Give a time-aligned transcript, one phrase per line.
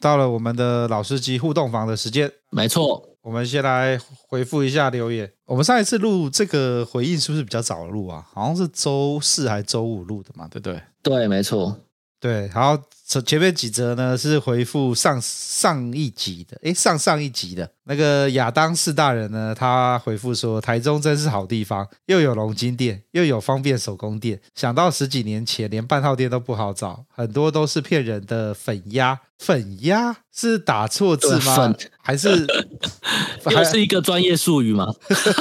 [0.00, 5.30] 到了我们的老司机互动房的时间，没错，我们先来回复一下留言。
[5.46, 8.26] 我们上一次录这个回应是不是比较早录啊？
[8.32, 10.80] 好像是周四还是周五录的嘛，对不对？
[11.02, 11.76] 对，没错。
[12.20, 12.76] 对，好，
[13.22, 24.38] 前面几则呢是回复上上一集的，诶，上上一集的那个亚当士大人呢，他回复说，台中真是好地方，又有龙筋店，又有方便手工店。
[24.54, 31.56] 想到十几年前连半套店都不好找，很多都是骗人的粉鸭，粉鸭是打错字吗？
[31.56, 32.46] 粉还是
[33.50, 34.86] 又是一个专业术语吗？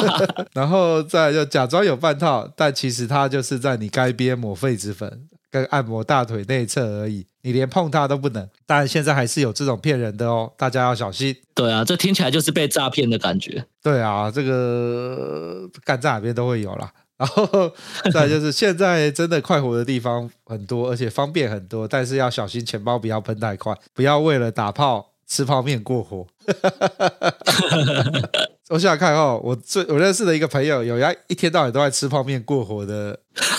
[0.56, 5.28] 然后再就假装有半套，但其实他就是在你该边抹痱子粉。
[5.58, 8.48] 跟按摩大腿内侧而已，你连碰它都不能。
[8.66, 11.36] 当然，现在还是有这种骗人的哦，大家要小心。
[11.56, 13.66] 对啊，这听起来就是被诈骗的感觉。
[13.82, 16.92] 对啊，这个干在哪边都会有啦。
[17.18, 17.74] 然后
[18.14, 26.28] 再就是现在真的快活的地方很多，而且方便很多，但是要小心钱包不要喷太快，不要为了打炮吃泡面过火。
[28.70, 33.18] 我想想看哦，我最我认识的一个朋友，有要一天到晚都在吃泡面过火的，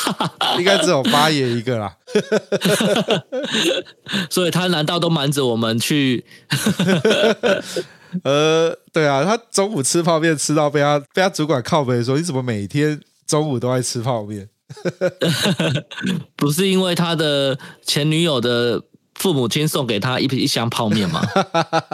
[0.59, 1.97] 应该只有八爷一个啦。
[4.29, 6.25] 所以他难道都瞒着我们去？
[8.23, 14.49] 呃，对啊，他中午吃泡面吃到被他被他主管靠北说，你怎么每天中午都在吃泡面？
[16.37, 18.83] 不是因为他的前女友的。
[19.19, 21.21] 父母亲送给他一一箱泡面吗？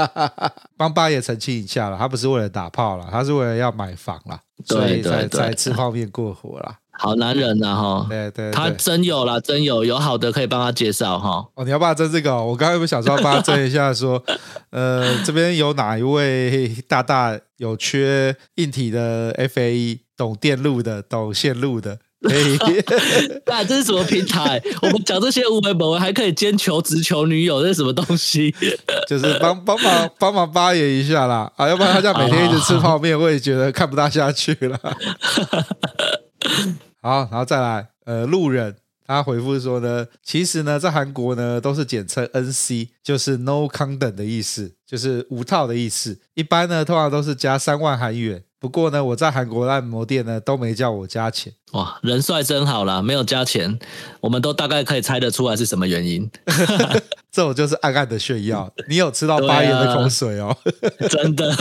[0.76, 6.76] 帮八爷澄清一下了，他不是为了打炮了，他是为了要买房了，所以才才吃泡面过活了。
[6.96, 11.44] 好男人呐，哈，对对，他真有啦，真有，有好的可以帮他介绍哈。
[11.54, 12.44] 哦，你要帮他争这个、哦？
[12.46, 14.36] 我刚刚有没有想说帮他争一下说，说
[14.70, 21.98] 呃，这边有哪一位大大有缺硬体的 FAE，懂电路的，懂线路的。
[23.46, 24.60] 那这是什么平台？
[24.82, 28.54] 我们讲这些无为本文，还可以兼求职求女友，这是什么东西？
[29.08, 31.68] 就是帮帮忙帮忙发言一下啦啊！
[31.68, 34.78] 要不然他这样每天一直吃泡面，我也觉得看不大下去了。
[37.02, 38.74] 好，然后再来，呃，路人
[39.06, 46.18] 他回复说呢，其实呢，在韩国呢都是简称 NC，就是 No Condom 的意思，就是无套的意思。
[46.34, 48.42] 一般呢，通常都是加三万韩元。
[48.58, 51.52] 不过呢，我在韩国按摩店呢都没叫我加钱。
[51.72, 53.78] 哇，人帅真好啦，没有加钱，
[54.20, 56.30] 我们都大概可以猜得出来是什么原因。
[57.34, 60.56] 这种就是暗暗的炫耀，你有吃到八元的口水哦。
[61.00, 61.52] 啊、真的，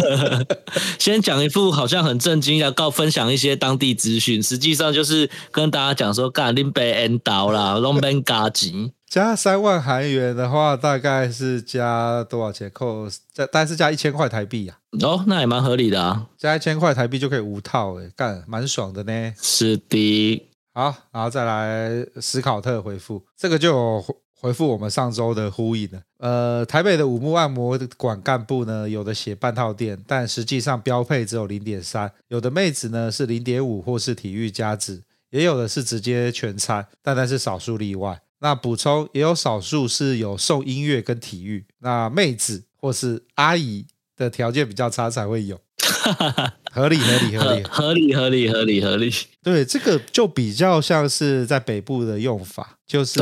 [1.00, 8.92] 先讲一副好像很震惊，要告分享一些当地资讯，实际上就是跟大家讲说，干林北 N 刀啦，龙门嘎吉。
[9.10, 12.70] 加三万韩元的话，大概是加多少钱？
[12.72, 14.78] 扣加大概是加一千块台币啊。
[15.02, 16.28] 哦，那也蛮合理的啊。
[16.38, 19.34] 加一千块台币就可以五套，哎，干，蛮爽的呢。
[19.42, 20.48] 是的。
[20.76, 24.06] 好，然后再来史考特回复，这个就有
[24.44, 26.02] 回复我们上周的呼应了。
[26.18, 38.22] 呃，台北的五木按摩馆干部呢，有的写半套店，但实际上标配只有零点三，有的妹子呢是零点五或是体育加值，也有的是直接全餐，但那是少数例外。
[38.40, 43.86] 那补充也有少数是有送音乐跟体育，那妹子或是阿姨
[44.18, 45.58] 的条件比较差才会有，
[46.72, 49.14] 合理合理合理 合理合理合理合理。
[49.44, 53.22] 对，这个就比较像是在北部的用法，就是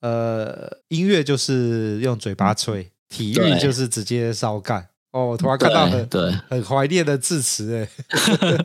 [0.00, 4.88] 呃音乐就是用嘴巴吹，体育就是直接烧干。
[5.12, 7.88] 哦，我突然看到很对很怀念的字词哎。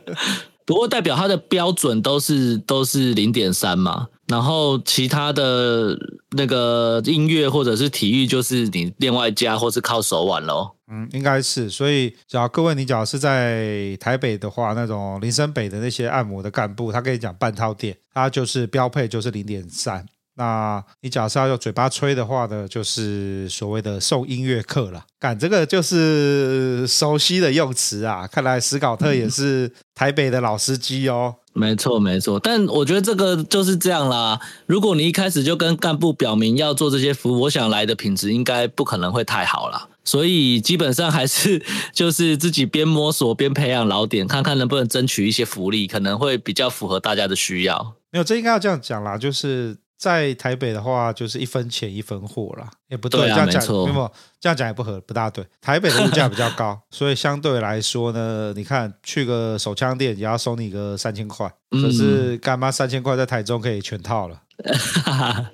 [0.66, 5.98] 不过代表它的标准都是都是零点三嘛，然后其他的
[6.36, 10.70] 那个音乐或者是体育就是你另外加或是靠手腕喽。
[10.90, 11.70] 嗯，应该是。
[11.70, 20.04] 所以，假如各位你假如是在台北的话，那种林森北的那些按摩的干部，他跟你讲半套店，他就是标配就是零点三。
[20.36, 25.04] 那你假设要用嘴巴吹的话呢，就是所谓的送音乐课了。
[25.18, 31.34] 干这个就是熟悉的用词啊，看来史考特也是台北的老司机哦。
[31.52, 32.40] 没错，没错。
[32.40, 34.40] 但我觉得这个就是这样啦。
[34.66, 39.88] 如果你一开始就跟干部表明要做这些服务，我想来的品质应该不可能会太好啦。
[40.04, 47.96] 所以基本上还是 就是自己边摸索边培养老点，看看能不能争取一些福利，可能会比较符合大家的需要。
[48.10, 49.76] 没有，这应该要这样讲啦，就是。
[50.00, 54.10] 在台北的话，就是一分钱一分货啦，也不对，对啊、这样讲没错，
[54.40, 55.46] 这样讲也不合，不大对。
[55.60, 64.40] 台北的物价比较高，所以相对来说呢，你看去个手枪店也要收你个三千块，可、嗯、是干妈三千块在台中可以全套了？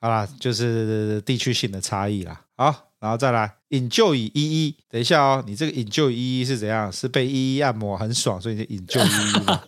[0.00, 2.40] 好啦，就是地区性的差异啦。
[2.56, 6.90] 好，然后再来，Enjoy 依依，等一下哦，你这个 Enjoy 依依是怎样？
[6.92, 9.60] 是被依依按摩很爽，所以你就 Enjoy 依依吗？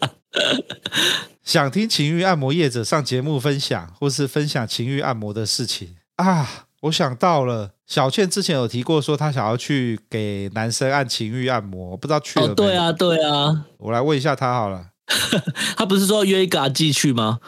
[1.42, 6.66] 想听情欲按摩业者上节目分享，或是分享情欲按摩的事情啊！
[6.82, 12.52] 我想到了，小倩之前有提过，说她想要去给男生按情欲按摩，不知道去了没？
[12.52, 14.90] 哦，对啊，对啊，我来问一下她好了。
[15.76, 17.38] 他不是说约一个阿季去吗？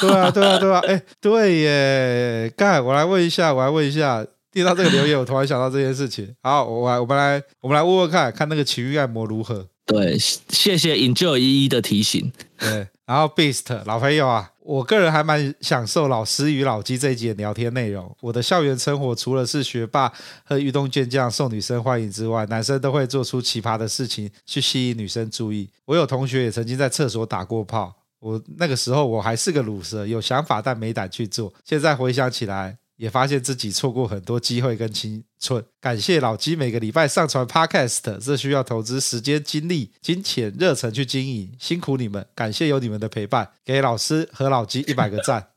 [0.00, 0.80] 对啊，对啊，对啊！
[0.86, 2.84] 哎，对耶，干！
[2.84, 4.22] 我来问一下，我来问一下，
[4.56, 6.34] 听到这个留言，我突然想到这件事情。
[6.42, 9.68] 好，我来，我们来，我们来问问看看那个情欲按摩如何。
[9.84, 12.32] 对，谢谢 Enjoy 一一的提醒。
[12.58, 18.16] 对，然后 Beast 老朋友啊，我个人还蛮享受老师与老鸡这一集的聊天内容。
[18.22, 20.10] 我的校园生活除了是学霸
[20.42, 25.68] 和运动健将受女生欢迎之外，男生都会做出奇葩的事情去吸引女生注意。
[25.84, 31.52] 我有同学也曾经在厕所打过炮，我那个时候我还是个卤蛇，有想法但没胆去做。
[31.62, 32.78] 现在回想起来。
[32.96, 35.64] 也发现自己错过很多机会跟青春。
[35.80, 42.26] 感谢老鸡每个礼拜上传 Podcast，这需要投资时间、精力、金钱、热忱去经营，辛苦你们！
[42.34, 45.48] 感谢有你们的陪伴，给老师和老鸡一百个赞。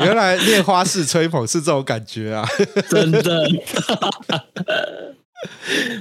[0.00, 2.48] 原来练花式吹捧是这种感觉啊！
[2.88, 3.48] 真的。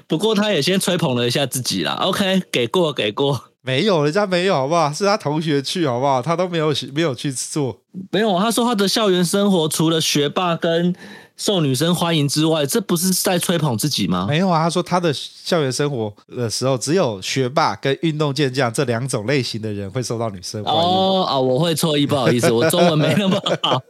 [0.08, 1.94] 不过他也先吹捧了一下自己啦。
[1.94, 3.47] OK，给过，给过。
[3.68, 4.94] 没有，人家没有，好不好？
[4.94, 6.22] 是他同学去，好不好？
[6.22, 7.78] 他都没有没有去做。
[8.12, 10.96] 没有，他说他的校园生活除了学霸跟
[11.38, 14.26] 受女生欢迎之外，这不是在吹捧自己吗？
[14.28, 20.82] 没有啊，他说他的校园生活的时候，只有学霸跟运动健将这两种类型的人会受到女生欢迎。
[20.82, 23.82] 哦哦，我会错意，不好意思，我中文没那么好。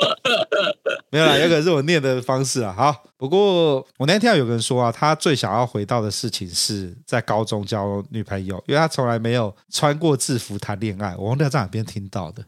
[1.09, 2.73] 没有啦，有可能是我念的方式啊。
[2.77, 11.15] 好，不过我那天听到有个人说啊，他最想要回到的事情是在高中交女朋友，因为他从来没有穿过制服谈恋爱。
[11.17, 12.43] 我忘掉在哪边听到的，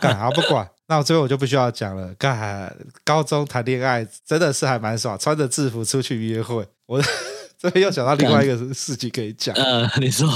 [0.00, 0.66] 干啥不管。
[0.88, 2.12] 那我最后我就不需要讲了。
[2.18, 2.74] 干
[3.04, 6.66] 高中谈恋爱真的是还蛮爽，穿着制服出去约会。
[6.86, 7.00] 我
[7.58, 9.54] 这边又想到另外一个事情可以讲。
[9.54, 10.26] 呃， 你说，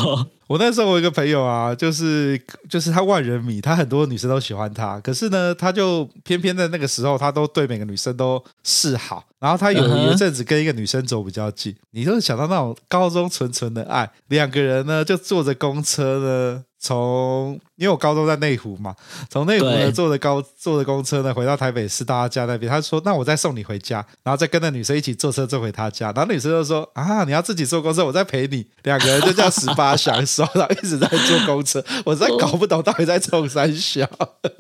[0.46, 2.40] 我那时候我有一个朋友啊，就是
[2.70, 9.24] 就是他万人迷，他很多女生都喜欢他，可是呢，他就偏偏在那个时候，他都对每个女生都示好。
[9.40, 16.64] 然后他有一阵子跟一个女生走比较近，嗯、你就想到那种高中纯纯的爱，两个人呢就坐着公车呢。
[16.86, 18.94] 从因为我高中在内湖嘛，
[19.28, 34.08] 从内湖呢坐着高坐着公车呢回到台北市到他家那边，他说：“那我再送你回家，然后再跟那女生一起坐车坐回他家。”然后女生就说：“啊，你要自己坐公车，我再陪你。”两个人就叫 十八相送，然后一直在坐公车，我实在搞不懂到底在冲三小，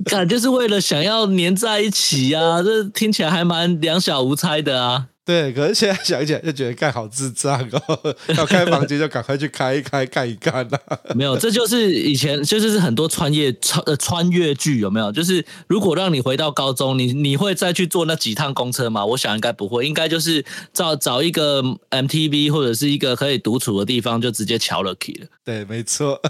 [0.06, 5.06] 感觉是为了想要黏在一起啊，这听起来还蛮两小无猜的啊。
[5.26, 8.16] 对，可是现在想起来就觉得盖好智障哦！
[8.28, 10.78] 要开房间就赶快去开一开看一看呐。
[11.16, 15.10] 没有，这就是以前就是很多穿越穿呃穿越剧有没有？
[15.10, 19.04] 就是如果让你回到高中，你你会再去坐那几趟公车吗？
[19.04, 25.26] 我想应该不会，应该就是找找一个 MTV 或者是一个可以独处的地方，就直接乔了 key 了。
[25.44, 26.20] 对，没错，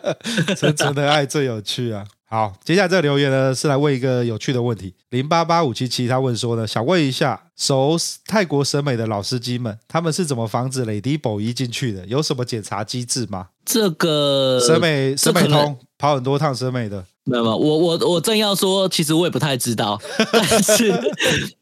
[0.56, 2.06] 纯纯的爱最有趣啊！
[2.28, 12.04] 好，接下来这个留言呢是来问一个有趣的问题，零八八五七七他问说呢，想问一下熟泰国审美的老司机们，他们是怎么防止雷迪博一进去的？
[12.06, 13.46] 有什么检查机制吗？
[13.64, 17.04] 这个审美审美通跑很多趟审美的。
[17.28, 20.92] 没有没有，我我我正要说，其实我也不太知道， 但是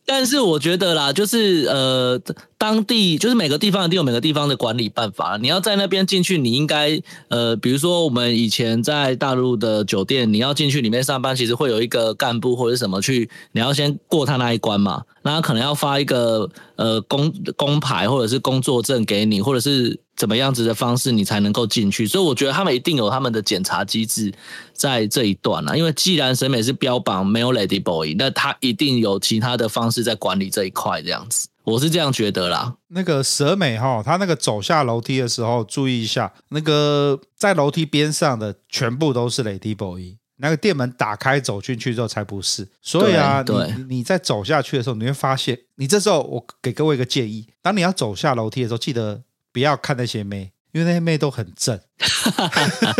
[0.06, 2.20] 但是我觉得啦，就是呃，
[2.58, 5.38] 当地就是每个地方一定有每个地方的管理办法。
[5.40, 15.04] 你要在那边进去，你应该呃，比如说我们以前在大陆的酒店，你要进去里面上班，其实会有一个干部或者什么去，你要先过他那一关嘛。
[15.22, 22.06] 那他可能要发一个呃工工牌或者是工作证给你，或者是怎么样子的方式，你才能够进去。
[22.06, 24.30] 所以我觉得他们一定有他们的检查机制
[24.74, 25.74] 在这一段啊。
[25.74, 32.76] 因为既然审美是标榜没有 Lady Boy，那他一定有其他的方在管理这一块，这样子，我是这样觉得啦。
[32.88, 40.16] 那个蛇美哈，他那个走下楼梯的时候注意一下，那个在楼梯边上的全部都是 Lady Boy。
[40.38, 42.68] 那个店门打开走进去之后才不是。
[42.82, 49.22] 所以啊，你你在走下去的时候，你会发现，你这时候我给各位一个建议：当你要走下楼梯的时候，记得
[49.52, 51.78] 不要看那些妹，因为那些妹都很正，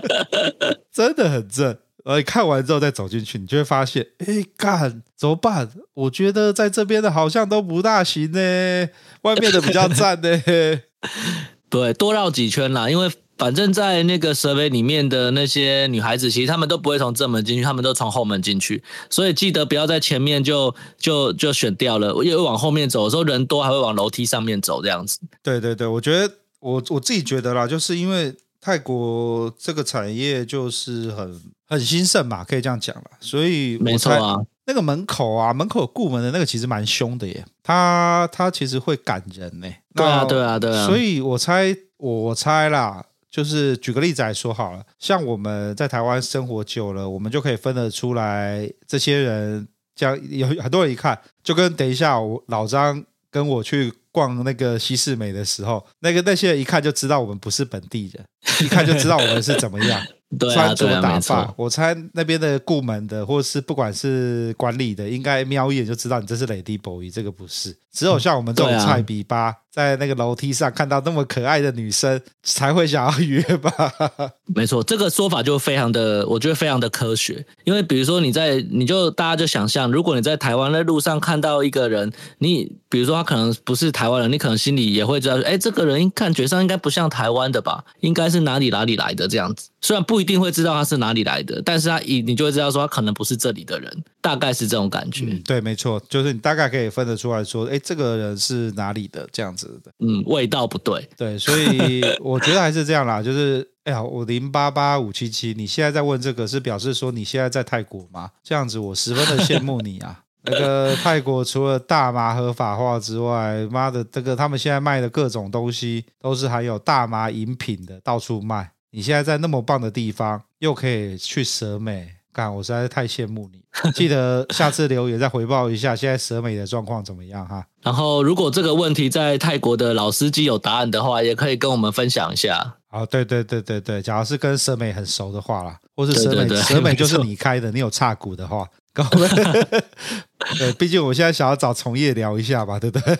[0.90, 1.76] 真的很正。
[2.06, 5.68] 呃，看完之后再走进去，你就会发现，哎，干怎么办？
[5.92, 8.88] 我觉得在这边的好像都不大行呢，
[9.22, 10.40] 外面的比较赞呢。
[11.68, 25.18] 对，多绕几圈啦，因为反正在那个蛇尾里面的那些女孩子，其实她们都不会从正门进去，她们都从后门进去，所以记得不要在前面就就就选掉了，因为往后面走的时候人多，还会往楼梯上面走这样子。
[25.42, 28.32] 对对对，我觉得我我自己觉得啦，就是因为
[28.66, 31.40] 泰国这个产业就是很。
[31.68, 34.36] 很兴盛嘛，可以这样讲了，所以没错啊。
[34.66, 39.68] 那个门口啊，门口顾门的那个其实蛮凶的耶，他他其实会赶人呢。
[39.92, 40.86] 对啊，对啊，对啊。
[40.86, 58.24] 所以我猜，我猜啦，就是举个例子来说好了，像我们在台湾生活久了，我们就可以分得出来，这些人，这样有很多人一看，就跟等一下我老张跟我去逛那个西式美的时候，那个那些人一看就知道我们不是本地人，
[58.64, 60.02] 一看就知道我们是怎么样。
[60.38, 67.76] 对啊，穿着打扮，啊、我猜那边的顾门的，或是不管是管理的，应该瞄一眼就知道你这是 Lady Boy，这个不是。
[67.92, 73.72] 只有像我们这种菜比吧，在那个楼梯上看到那么可爱的女生，才会想要约吧？
[74.54, 77.46] 没错，这个说法就非常的，我觉得非常的科学。
[77.64, 87.84] 因为比如说你在，你就大家就想象，如果你在台湾的路上看到一个人，你比如说他可能不是台湾人，你可能心里也会知道，哎，这个人感觉上应该不像台湾的吧？
[88.00, 89.70] 应该是哪里哪里来的这样子。
[89.80, 95.24] 虽然不一定会知道他是哪里来的，但是他一你就会知道说他可能不是这里的人，大概是这种感觉。
[95.30, 97.80] 嗯、对，没错，就是你大概可以分得出来说，哎。
[97.86, 99.28] 这个人是哪里的？
[99.30, 103.22] 这样子的，嗯，味道不对，对，所以我觉得还是这样啦。
[103.22, 108.30] 就是，哎呀，我零八八五七七，你现在在问这个，是表示说你现在在泰国吗？
[108.42, 110.20] 这样子，我十分的羡慕你啊。
[110.42, 118.72] 那个泰国除了大麻合法化之外，妈的，这个他们现在卖的各种东西都是含有大麻饮品的，到处卖。
[118.96, 122.08] 你现在在那么棒的地方，又可以去蛇美。
[122.32, 123.60] 干，我实在是太羡慕你。
[123.92, 127.62] 记得 下次留言再回报一下，现在蛇美的状况怎么样哈？
[127.82, 132.76] 然后，如果这个问题在泰国的老司机有答案的话，也可以跟我们分享一下。
[132.88, 138.66] 啊，对对对对对，假如是跟蛇美很熟的话啦，或是蛇美蛇美就是你开的，你有插股的话。
[140.58, 143.16] 对，毕竟我现在想要找从业聊一下吧，对不对？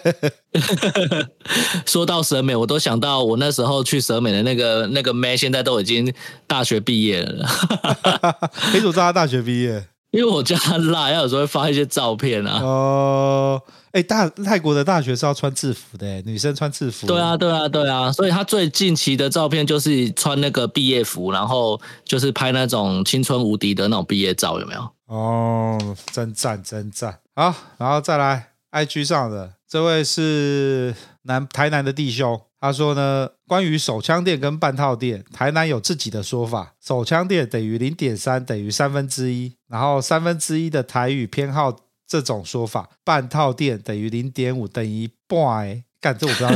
[1.87, 6.13] 说到蛇美，我都想到我那时候去蛇美的那个那个妹，现在都已经
[6.47, 7.49] 大学毕业了。
[8.75, 9.87] 你怎么知道他大学毕业？
[10.13, 12.61] 因为我叫他辣，他有时候会发一些照片啊。
[12.63, 13.61] 哦，
[13.93, 17.07] 哎，大泰国的大学是要穿制服的，女生穿制服。
[17.07, 24.96] 对啊，对啊，对啊，所以他最近期的照片就是穿那个毕业服，然后就是拍那种青春无敌的那种毕业照，有没有？
[25.07, 27.21] 哦，真赞真赞！
[27.35, 46.51] 好，然后再来，IG 上的这位是南台南的弟兄，他说呢，关于手枪店跟半套店，台南有自己的说法，手枪店等于零点三等于三分之一，然后三分之一的台语偏好这种说法，半套店等于零点五等于半，干这我不知道，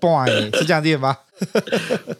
[0.00, 1.16] 半是这样念吗？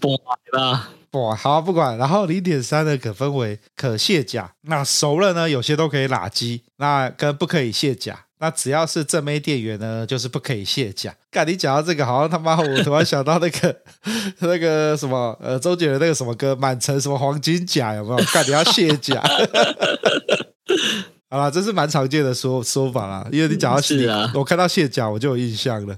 [0.01, 0.89] 半啦。
[1.13, 11.15] 哇，好不管，然后零点三呢，可分为可卸甲，那熟了呢，有些都可以拉机，那跟不可以卸甲，那只要是正妹店员呢，就是不可以卸甲。
[11.31, 13.77] 干，你讲到这个，好像他妈我突然想到那个
[14.39, 18.25] 那个什么呃，周杰伦那个什么歌，满城什么黄金甲有没有？
[18.33, 19.23] 干，你要卸甲。
[21.33, 25.97] 好啦，这是蛮常见的说说法啦，因为你讲到卸，啊、我看到卸甲我就有印象了。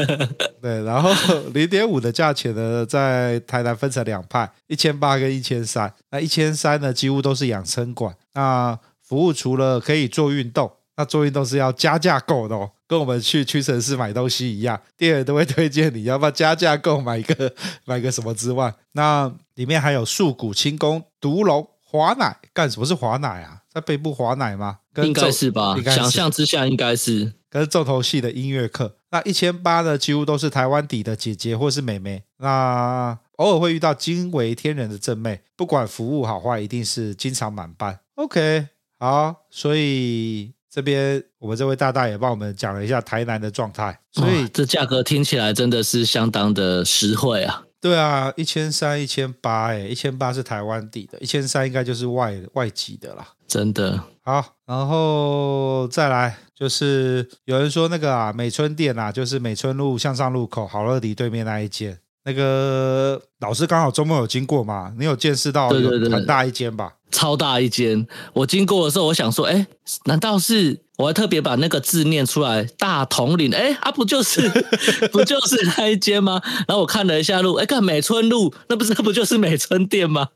[0.60, 1.10] 对，然后
[1.54, 5.90] 零点五的价钱呢，在台南分成两派，一千八跟一千三。
[6.10, 8.14] 那一千三呢，几乎都是养生馆。
[8.34, 17.50] 那服务除了可以做运动，那做运动是要加价购的哦，跟我们去屈臣氏买东西一样，店员都会推荐你要不要加价购买一个
[17.86, 23.62] 买个什么之外，那里面还有素骨清宫独龙滑奶，干什么是滑奶啊？
[23.76, 24.78] 在北部滑奶吗？
[25.02, 28.96] 应该是吧，想象之下应该是跟重头戏的音乐课。
[29.10, 32.22] 那一千八呢，几乎都是台湾底的姐姐或是妹妹。
[32.38, 38.00] 那偶尔会遇到惊为天人的正妹，不管服务好坏，一定是经常满班。
[38.14, 38.68] OK，
[38.98, 44.00] 好，所以这边我们这位大大也帮我们讲了一下台南的状态。
[44.10, 47.64] 所以这价格听起来真的是相当的实惠啊。
[47.78, 53.28] 对啊，一千三、一千八，哎，一千八是台湾底的，一千三应该就是外外籍的啦。
[53.46, 54.02] 真的。
[54.22, 66.92] 好，然后再来就是有人说那个啊，美村店啊，就是美村路向上路口好乐迪对面那一间，那个老师刚好周末有经过嘛，你有见识到有很大一间吧？
[67.12, 68.04] 超大一间，
[68.34, 69.66] 我经过的时候，我想说，哎，
[70.04, 70.82] 难道是？
[70.98, 74.48] 我还特别把那个字念出来，大统领，哎，啊，不就是，
[75.12, 76.40] 不就是那一间吗？
[76.66, 80.28] 然后我看了一下路，哎，看美村路，那不是，那不就是 美村店吗？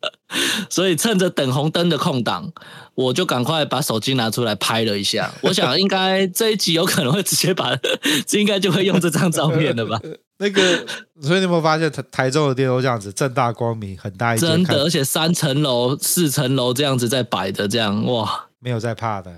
[0.70, 2.52] 所以趁着等红灯的空档，
[2.94, 5.32] 我就赶快把手机拿出来拍了一下。
[5.42, 7.75] 我想，应该这一集有可能会直接把，
[8.28, 9.99] 这应该就会用这张照片了吧？
[10.40, 10.87] 那个，
[11.20, 19.30] 所以你有没有发现台台中的店都这样子，正大光明，很大一间，真的，而且三层楼、四层楼这样子在摆的，这样哇，没有在怕的。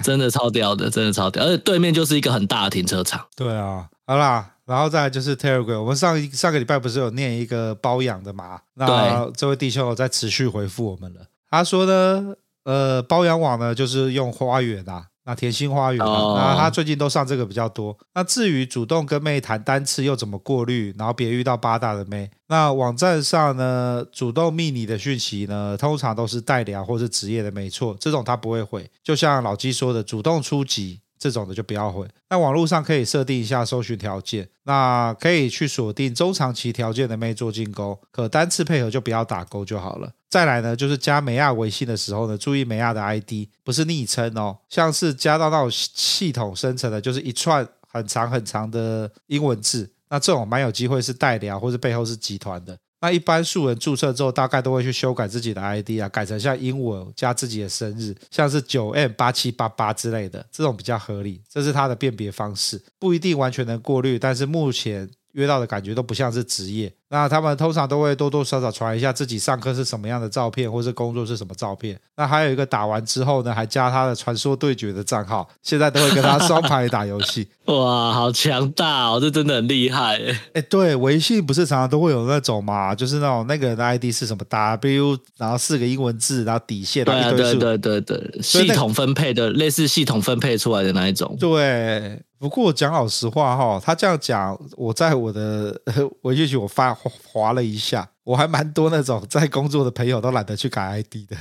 [0.00, 3.26] 真的超屌的，真的超屌，而且对面就是一个很大的停车场。
[3.34, 8.60] 对啊，好啦，然后再来就是 Telegram，我们上一上个礼拜不是有念一个包养的嘛？
[8.74, 11.22] 那这位弟兄有在持续回复我们了。
[11.50, 15.06] 他说呢，呃，包养网呢就是用花园啊。
[15.24, 16.36] 那甜心花园、啊，oh.
[16.36, 17.96] 那他最近都上这个比较多。
[18.14, 22.28] 那至于主动跟妹谈单次又怎么过滤，然后别遇到八大的妹。
[22.48, 28.90] 那网站上呢，主动密你的讯息呢，通常都是代聊或是职业的，没错，这种他不会回。
[29.02, 32.04] 就像老鸡说的，主动出击这种的就不要回。
[32.30, 40.10] 那网络上可以设定一下搜寻条件，那可以去锁定中长期条件的妹做进攻，可单次配合就不要打勾就好了。
[40.28, 52.76] 再来呢，就是加美亚微信的时候呢，注意美亚的 ID 不是昵称哦，像是加到那种系统生成的，就是一串很长很长的英文字，那这种蛮有机会是代聊或者背后是集团的。
[53.02, 61.42] 那一般素人注册之后，大概都会去修改自己的 ID 啊，改成像英文加自己的生日，像是九 M 八七八八之类的，这种比较合理。
[61.48, 66.94] 这是它的辨别方式，不一定完全能过滤，但是目前约到的感觉都不像是职业。
[67.12, 72.00] 那他们通常都会多多少少传一下自己上课是什么样的照片，或是工作是什么照片。
[72.16, 77.46] 那还有一个打完之后呢，还加他的传说对决的账号，现在都会跟他双排打游戏。
[77.66, 80.40] 哇，好强大哦，这真的很厉害哎。
[80.54, 91.36] 哎，对，微信不是常常都会有那种嘛，就是那种那个人的 ID 是什么 W，然后四个英文字，然后底线，对对对对对，系统分配的，类似系统分配出来的那一种。
[91.38, 95.78] 对，不过讲老实话哈，他这样讲，我在我的
[96.22, 96.96] 微信群我发。
[97.10, 101.36] 滑了一下，我还蛮多那种在工作的朋友都懒得去改 ID 的，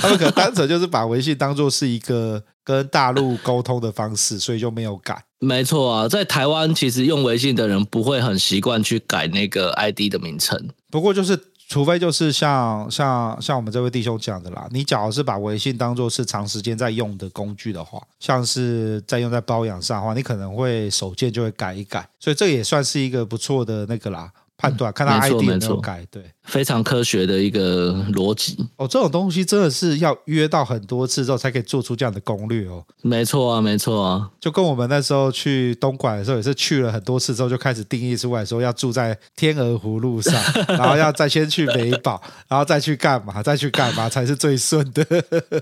[0.00, 5.22] 他们可能单纯就是把微信当做是一个跟大陆沟通的方式，所以就没有改。
[5.40, 10.68] 没错啊，在台湾其实用微信的人不会很习惯去改那个 ID 的名称。
[10.90, 24.32] 不过就是，除非就是像像像我们这位弟兄讲的啦，你假如是把微信当做是长时间在用的工具的话，像是在用在包养上的话，你可能会手贱就会改一改，所以这也算是一个不错的那个啦。
[24.58, 28.88] 判断看他 ID 有没有改，对，非常科学的一个逻辑哦。
[28.88, 32.84] 这种东西真的是要约到很多次之后才可以做出这样的攻略哦。
[33.00, 40.34] 没错啊，没错啊，就跟我们那时候去东莞的时候，也是去了很多次之后就开始定义出来说要住在天鹅湖路上，
[40.66, 45.06] 然后要再先去美宝，然后再去干嘛，再去干嘛才是最顺的。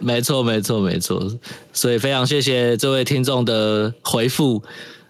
[0.01, 1.23] 没错，没错，没错。
[1.75, 4.63] 所以非常谢谢这位听众的回复。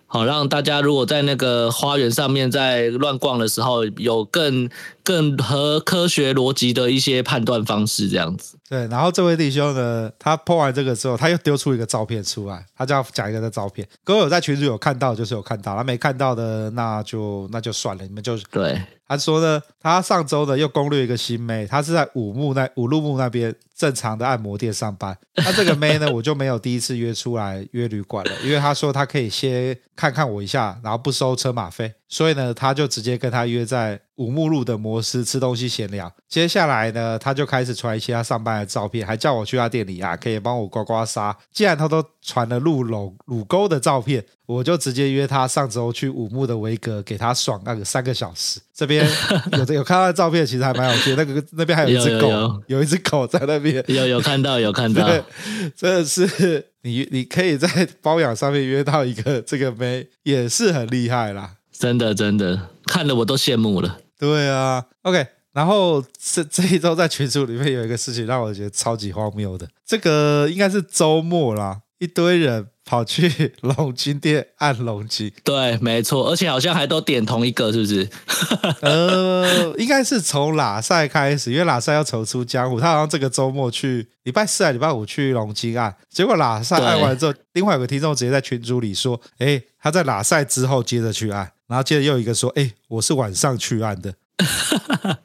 [0.09, 4.71] 好，让大家如果在那个花园上面在乱逛的时候，有更
[5.07, 8.59] 更合科学逻辑的一些判断方式，这样子。
[8.69, 13.87] 对，然后这位弟兄呢，他 po 完这个之后，他又丢出一个照片出来，他就要讲一个的照片。
[14.03, 18.83] 各位有在群组有看到，就是有看到；他没看到的，那就那就算了，你们就对。
[19.09, 25.17] 他说呢，他上周呢又攻略一个新妹，他是在五木那五路木那边正常的按摩店上班。
[25.37, 34.01] 那这个妹呢，我就没有第一次约出来约旅馆了，因为他说他可以先看看我一下，然后不收车马费，所以呢，他就直接跟他约在。
[34.17, 41.37] 五木路的摩斯吃东西闲聊，接下来呢，他就开始传一些他上班的照片，还叫我去他店里啊，可以帮我刮刮痧。
[41.53, 48.59] 既然他都传了鹿卤乳沟的照片，我就直接约他上周去五木的维格给他爽那个三个小时。
[48.75, 49.07] 这边
[49.53, 51.15] 有有看到的照片，其实还蛮有趣。
[51.15, 55.07] 那个那边还有一只狗，有，有，有， 有一只狗在那边，有有看到有看到，
[55.77, 61.56] 真的是你你可以在包养上面约到一个这个妹，也是很厉害啦。
[61.79, 63.99] 真的真的看了我都羡慕了。
[64.19, 78.09] 对啊，OK，然后这 这一周在群组里面有一个事情让我觉得超级荒谬的，这个应该是周末啦，一堆人跑去龙筋店按龙筋，对，没错，而且好像还都点同一个，是不是？
[78.81, 91.53] 呃，应该是从拉赛开始，因为拉赛要重出江湖，他好像这个周末去礼拜四还礼拜五去龙筋按，结果拉赛按完之后，另外有个听众直接在群组里说，哎，他在拉赛之后接着去按。
[91.69, 94.15] 然后接着又一个说：“哎，我是晚上去按的。”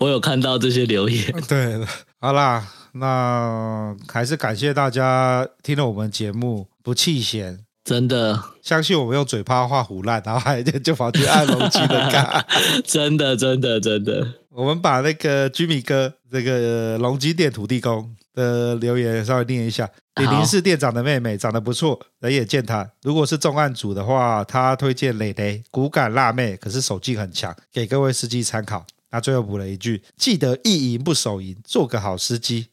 [0.00, 1.32] 我有看到这些留言。
[1.48, 1.84] 对，
[2.20, 12.46] 好啦，那还是感谢大家听了我们节目不弃嫌，真的，相信我们用嘴巴画胡烂，然后还就就跑去按龙基的卡，
[12.84, 14.26] 真的真的真的。
[14.50, 19.90] 我们把那个居米哥这个龙基店土地公的留言稍微念一下。
[20.20, 22.88] 李林是店长的妹妹，长得不错，人也健谈。
[23.02, 28.86] 如果是重案组的话，他推荐蕾蕾，骨感辣妹，可是手劲很强，给各位司机参考。
[29.10, 32.68] 他最后补了一句：记得一赢不手淫，做个好司机。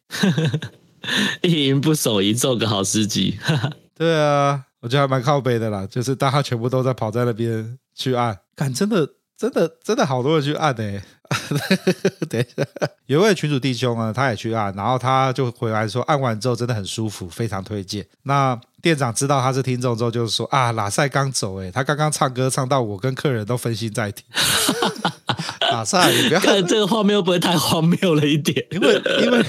[1.42, 3.40] 一赢不手淫，做个好司机。
[3.98, 4.66] 对啊。
[4.84, 9.10] 我觉得还蛮靠北的啦，就是大家全部都在跑在那边去按，干真的
[9.44, 11.04] 真的真的好多人去按呢、欸。
[12.30, 12.66] 等一下，
[13.08, 18.06] 有一位群主弟兄啊，他也去按，然后他就回来说，按完之后真的很舒服，非常推荐。
[18.22, 24.24] 那店长知道他是听众之后，就是说啊，拉塞刚走诶，他刚刚唱歌唱到我跟客人都分心在听。
[25.74, 28.66] 拉塞，你不要 看这个画面会不会太荒谬了一点？
[28.72, 29.44] 因为因为。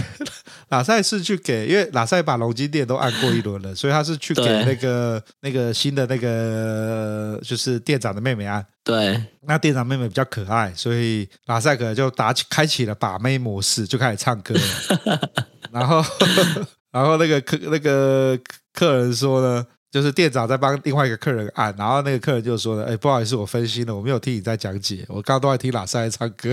[0.71, 8.65] 拉塞是去给，因为拉塞把龙金店都按过一轮了，所以他是去给那个那个新的那个就是店长的妹妹按。
[8.83, 15.21] 对，那店长妹妹比较可爱，所以拉塞可能就打起开启了把妹模式，就开始唱歌了。
[15.71, 16.03] 然后
[16.91, 18.37] 然后那个客那个
[18.73, 19.65] 客人说呢。
[19.95, 26.53] 就是店长在帮另外一个客人按，然后那个客人就说了：“哎，不好意思，我分心了，我没有听你在讲解，我刚刚都在听拉赛唱歌。”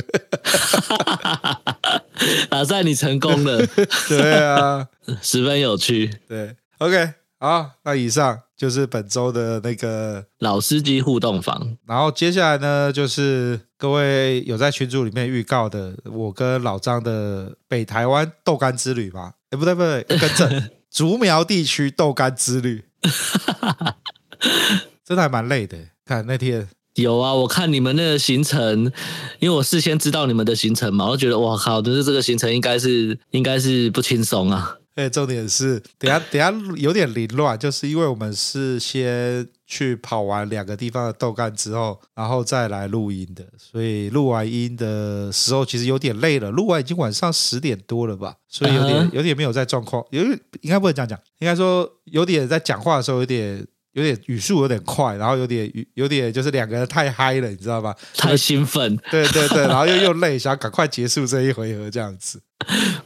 [2.52, 3.66] 拉赛，你成功了，
[4.08, 4.88] 对啊，
[5.24, 6.20] 十分有趣。
[6.28, 11.76] 对，OK，好，那以上就是本周的那个老司机互动房。
[11.88, 19.34] 然后接下来呢，就是各位有在群组里面预告的，我跟老张的北台湾豆干之旅吧？
[19.50, 22.84] 哎，不对不对，更正，竹苗地区豆干之旅。
[25.04, 28.92] 真的还蛮累的，看那天有啊，我看你们那个行程，
[29.40, 34.76] 因为我事先知道你们的行程嘛，我就觉得哇靠，就是这个行程应该是应该是不轻松啊。
[34.96, 46.52] 哎，重点是等下 等下有点凌乱，就是因为我们是先去跑完两个地方的豆干之后，然后再来录音的，所以录完音的时候其实有点累了。
[46.52, 50.24] 录完已经晚上十点多了吧，所以有点有点没有在状况，有
[50.62, 53.66] 应该不能这样讲，应该说有点在讲话的时候有点。
[53.94, 57.94] 有点语速有点快，然后有点有点就是两个人太嗨了，你知道吧？
[58.16, 62.42] 太兴奋， 对对对，然后又又累，想要赶快结束这一回合，这样子。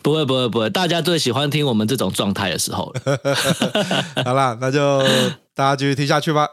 [0.04, 3.20] 不会不会不会，大家最喜欢听我们这种状态的时候了。
[4.24, 5.02] 好啦，那就
[5.56, 6.48] 大家继续听下去吧。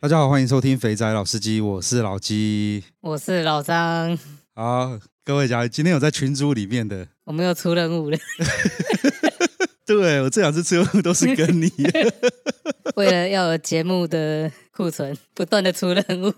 [0.00, 4.18] 大家好，欢迎收听《肥仔老司机》，我是老鸡，我是老张。
[4.54, 8.18] 好，各位嘉宾今天有在群组里面的，我们又出任务了。
[9.86, 11.70] 对，我这两次出任务都是跟你，
[12.96, 16.32] 为了要有节目的库存，不断的出任务。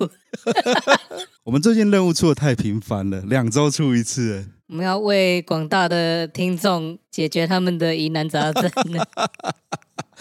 [1.44, 4.46] 我们最近任务出的太频繁了，两周出一次。
[4.68, 8.70] 我们要为广大的听众解决他们的疑难杂症。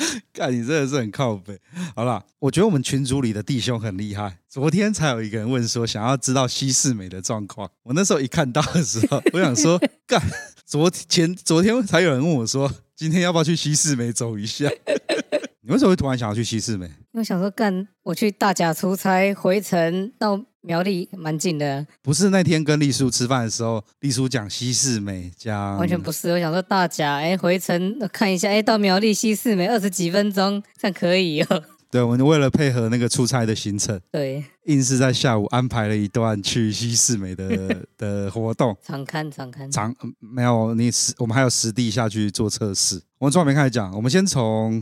[0.34, 1.60] 看你真的是很靠北。
[1.96, 4.40] 好了，我觉得我们群组里的弟兄很厉害。
[4.50, 7.70] 昨天才有一个人问说，想要知道西四美的状况。
[7.84, 10.22] 我那时候一看到的时候，我想说，干，
[10.66, 14.70] 昨天昨天才有人问我说，今天要不要去西四美走一下？
[15.66, 16.86] 你为什么会突然想要去西四美？
[16.86, 20.40] 因为想说，干，我去大甲出差，回程到。
[20.64, 26.30] 苗栗蛮近的，不是那天跟丽叔吃饭的时候，丽叔讲西四美讲，完全不是。
[26.30, 31.64] 我想说大甲，哎，回程看一下，哎，到苗栗西四美二十几分钟，这样可以哦。
[31.92, 38.76] 对，我们为了配合那个出差的行程，对，硬是在下午安排了一段去西四美的 的活动。
[38.82, 43.02] 常看常看，常没有你实，我们还有实地下去做测试。
[43.20, 44.82] 我们从来没开始讲，我们先从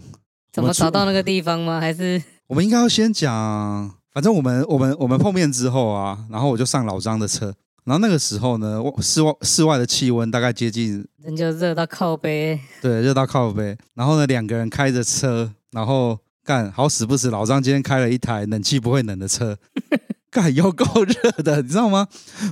[0.54, 1.80] 怎么找到那个地方吗？
[1.80, 3.92] 还是 我们应该要先讲。
[4.12, 7.54] 反正我们我们我们碰面之后啊，然后我就上老张的车，
[7.86, 13.78] 然后那个时候呢，室外室外的气温大概接近，人就热到靠背，对，热到靠背。
[13.94, 19.58] 然后呢，两个人开着车，然后干好死不死，老张今天开了一台冷气不会冷的车，
[20.32, 22.08] 干有够热的，你知道吗？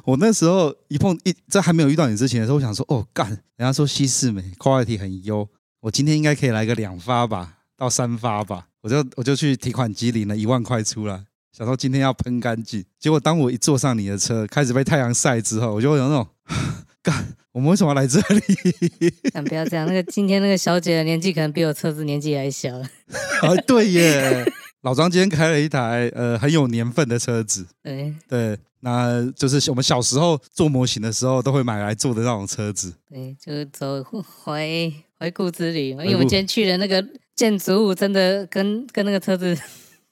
[0.05, 5.47] 我那时候一碰一在还没有遇到你之前的时候，我想说，哦干，人家说西四美 quality 很优，
[5.81, 11.25] 我今天应该可以来个两发吧，到三发吧，我就我就去提款机领了一万块出来。
[11.57, 16.27] 想说今天要喷干净，结果当我一坐上你的车，开始被太阳晒之后，我就有那种，
[17.01, 19.13] 干，我们为什么要来这里？
[19.33, 22.77] 但不要这样，那个今天那个小姐的年纪可能比我车子年纪还小。
[22.77, 24.45] 啊，对耶，
[24.83, 27.65] 老张今天开了一台呃很有年份的车子。
[27.81, 32.93] 对对，那就是我们小时候做模型的时候都会买来做的那种车子。
[33.09, 37.03] 对，就是走回回顾之旅，因为我们今天去的那个
[37.35, 39.57] 建筑物真的跟跟那个车子。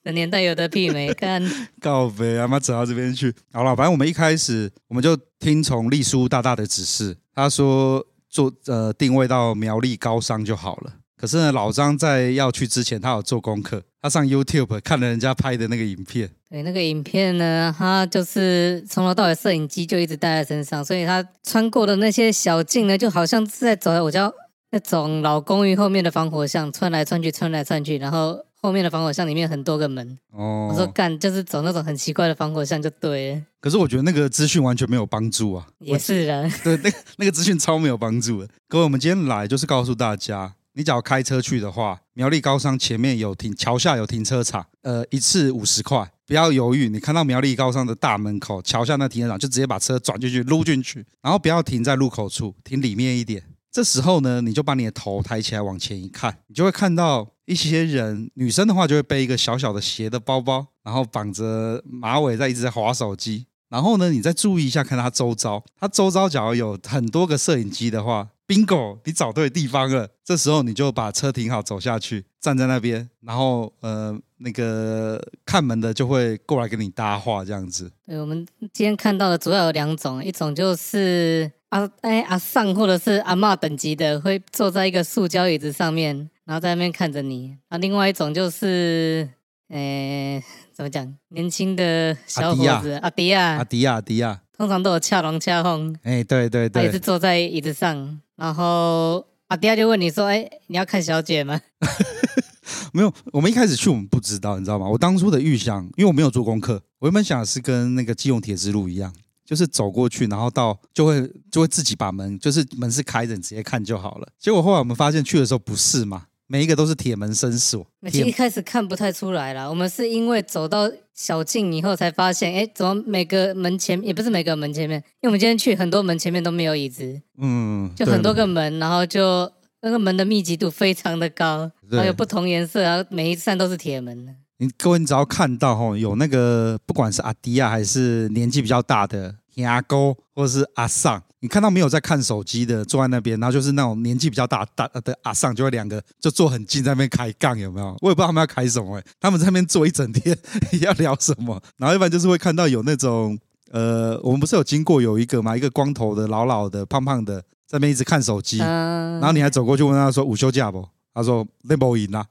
[0.06, 1.44] 的年代有的媲美， 看
[1.82, 3.34] 告别阿妈走到这边去。
[3.52, 10.94] 好了，反正我们一开始我们就听从丽叔大大的指示，他说做呃定位到苗栗高商就好了。
[11.18, 16.30] 可是呢，老张在要去之前，他有做功课，他上 YouTube 看了人家拍的那个影片。
[16.50, 24.32] 对，那个影片呢，他就是从头到尾摄影机就一直带在身上，所以他穿过的那些小径呢，就好像是在走在我家
[24.72, 30.18] 那种老公寓后面的防火巷，穿来穿去，穿来穿去，然后后面的防火巷里面很多个门。
[30.32, 33.42] 哦，我说干，就是走那种很奇怪的防火巷就对了。
[33.62, 35.68] 可是我觉得那个资讯完全没有帮助啊。
[35.80, 38.50] 也是的， 对，那个那个资讯超没有帮助的。
[38.68, 40.56] 各位，我们今天来就是告诉大家。
[40.78, 46.90] 你只要开车去的话，苗栗高商前面有停，桥下有停车场，呃，一次五十块，不要犹豫。
[46.90, 53.42] 你看到苗栗高商的大门口，桥下那停车场，就直接把车转进去，撸进去，然后不要停在路口处，停里面一点。
[53.72, 63.46] 这时候呢，你就把你的头抬起来往前一看，你就会看到一些人，女生的话就会背一个小小的斜的包包，然后绑着马尾，在一直在滑手机。
[63.70, 68.30] 然后呢，你再注意一下，看他周遭，他周遭假如有很多个摄影机的话。
[68.48, 70.08] Bingo，你找对地方了。
[70.24, 77.92] 这时候你就把车停好，走下去，站在那边，然后呃，那个看门的就会过来跟你搭话，这样子。
[78.06, 87.58] 对，我们今天看到的主要有两种，一种就是阿哎阿桑或者是阿嬷等级的，会坐在一个塑胶椅子上面，然后在那边看着你。
[87.70, 89.28] 啊，另外一种就是，
[89.70, 90.42] 呃，
[90.74, 91.14] 怎么讲？
[91.30, 95.96] 年轻的小伙子，阿迪亚，阿迪亚，阿迪亚，通常都有恰龙恰凤。
[96.04, 98.22] 哎，对对对，他也是坐在椅子上。
[98.36, 101.60] 然后阿迪亚就问你说：“哎，你要看小姐吗？”
[102.94, 104.88] 没有，我们一开始去我们不知道，你知道吗？
[104.88, 114.28] 我当初的预想，因为我没有做功课，我原本想的是跟那个基隆铁之路一样，就是走过去，然后到就会就会自己把门，就是门是开着，你直接看就好了。
[114.40, 116.28] 结果后来我们发现去的时候不是嘛。
[116.48, 119.68] 每一个都是铁门深锁，其实一开始看不太出来啦。
[119.68, 134.36] 我们是因为走到小径以后才发现，哎，怎么每个门前也不是每个门前面，因为我们今天去很多门前面都没有椅子，嗯，就很多个门，然后就那个门的密集度非常的高，还有不同颜色，然后每一扇都是铁门。
[134.58, 139.36] 你各位，你只要看到哈，有那个不管是阿迪亚还是年纪比较大的。
[139.66, 147.96] 阿哥或者是阿桑，你看到没有在看手机的坐在那边，然后就是那种年纪比较大大的阿桑，就会两个就坐很近在那边开杠，有没有？
[148.02, 150.36] 我也不知道他们要开什么，他们在那边坐一整天
[150.82, 151.62] 要聊什么？
[151.78, 153.38] 然后一般就是会看到有那种
[153.70, 160.84] 呃，我们不是有经过有一个嘛，一个光头的老老的胖胖的在那边一直看手机，然后你还走过去问他说午休假不？
[161.14, 162.26] 他说那不赢啊。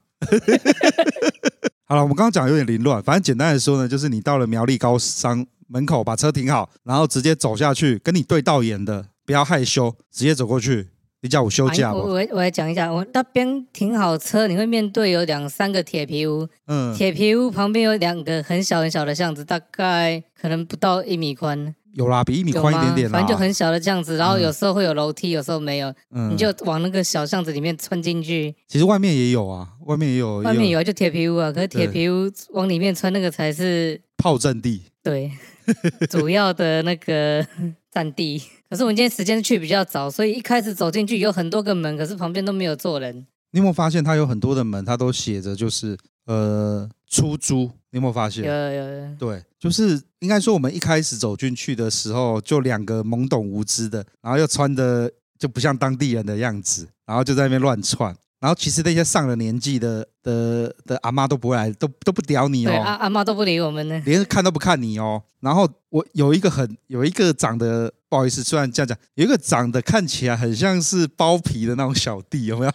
[1.87, 5.47] 好了，我们刚刚讲有点凌乱，反正简单来说呢，就是你到了苗栗高商。
[5.67, 10.89] 门口把车停好，然后直接走下去，跟你对到眼的，不要害羞，直接走过去。
[11.21, 21.73] 你叫我休假我我来讲一下，我那边停好车，你会面对有两三个铁皮屋，嗯，铁皮屋旁边有两个很小很小的巷子，大概可能不到一米宽。
[21.93, 23.17] 有啦，比一米宽一点点啦。
[23.17, 28.53] 反正就很小的巷子，然后有时候会有楼梯，有时候没有，嗯，你就往那个小巷子里面穿进去。
[28.67, 34.83] 其实外面也有啊，外面也有，外面有就铁皮屋啊，可是铁皮屋往里面穿那个才是炮阵地。
[35.05, 35.31] 对。
[36.11, 37.43] 主要的那个
[37.91, 38.39] 占地，
[38.69, 43.25] 可是我们今天时间去比较早，所以一开始走进去有很多个门，可是旁边都没有坐人。
[43.49, 47.71] 你有没有发现它有很多的门，它都写着就是呃出租？
[47.89, 48.43] 你有没有发现？
[48.43, 49.15] 有有有。
[49.17, 58.15] 对，就是应该说我们一开始走进去的时候，就两个懵懂无知的，然后又穿的就不像当地人的样子，然后就在那边乱窜。
[58.45, 62.69] 然后其实那些上了年纪的的的阿妈都不会来，都都不屌你哦。
[62.69, 65.19] 对，阿阿妈都不理我们呢，连看都不看你哦。
[65.39, 72.71] 然后我有一个很有一个长得不好意思，虽然这样讲，有一个长得看起来很像是包皮的那种小弟，有没有？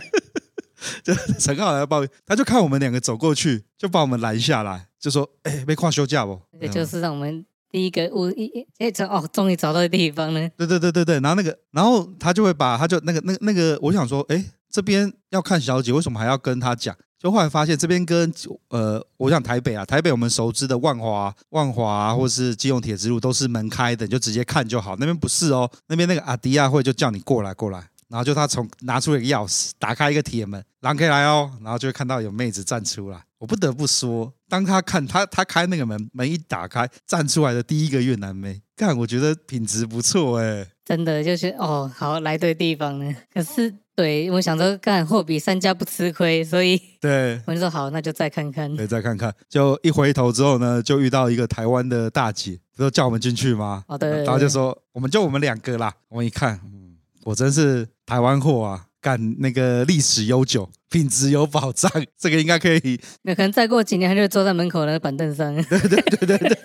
[1.02, 10.46] 就陈浩来包皮，他就看我们两个走过去，就把我们拦下来，就说：“哎，没跨休假不？”这就是让我们第一个我一哎这哦，终于找到地方了。
[10.50, 14.44] 对对对对对，然后那个，然后他就会把他就那个那那个，我想说，哎。
[14.70, 16.96] 这边要看小姐，为什么还要跟他讲？
[17.18, 18.30] 就后来发现这边跟
[18.68, 24.94] 呃，我想台北啊，台北我们熟知的万华、万华啊，或是基隆铁之路都是门开的，你就直接看就好。
[24.96, 33.18] 那边不是哦，那边那个阿迪亚会就叫你过来过来，然后就他从拿出一个钥匙，打开一个铁门，让可以来哦，然后就会看到有妹子站出来。
[33.38, 43.74] 我不得不说，当他看他他开那个门，门一打开，站出来的第一个越南妹，看我觉得品质不错哎，真的就是哦，好来对地方了，可是。
[43.96, 48.72] 对，我想着 干货比三家不吃亏，所以 对我就说好，那就再看看。
[48.76, 49.34] 对，再看看。
[49.48, 53.82] 就一回头之后呢，就遇到一个台湾的大姐，不是叫我们进去吗？
[53.88, 54.24] 哦，对，对，对。
[54.24, 55.90] 然后就说，我们就我们两个啦。
[56.10, 63.00] 我们一看，嗯，果真是台湾货啊，干那个历史悠久，品质有保障，这个应该可以。
[63.22, 65.54] 那可能再过几年，他就坐在门口那个板凳上。
[65.54, 66.58] 对对对对对。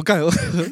[0.00, 0.18] 我刚，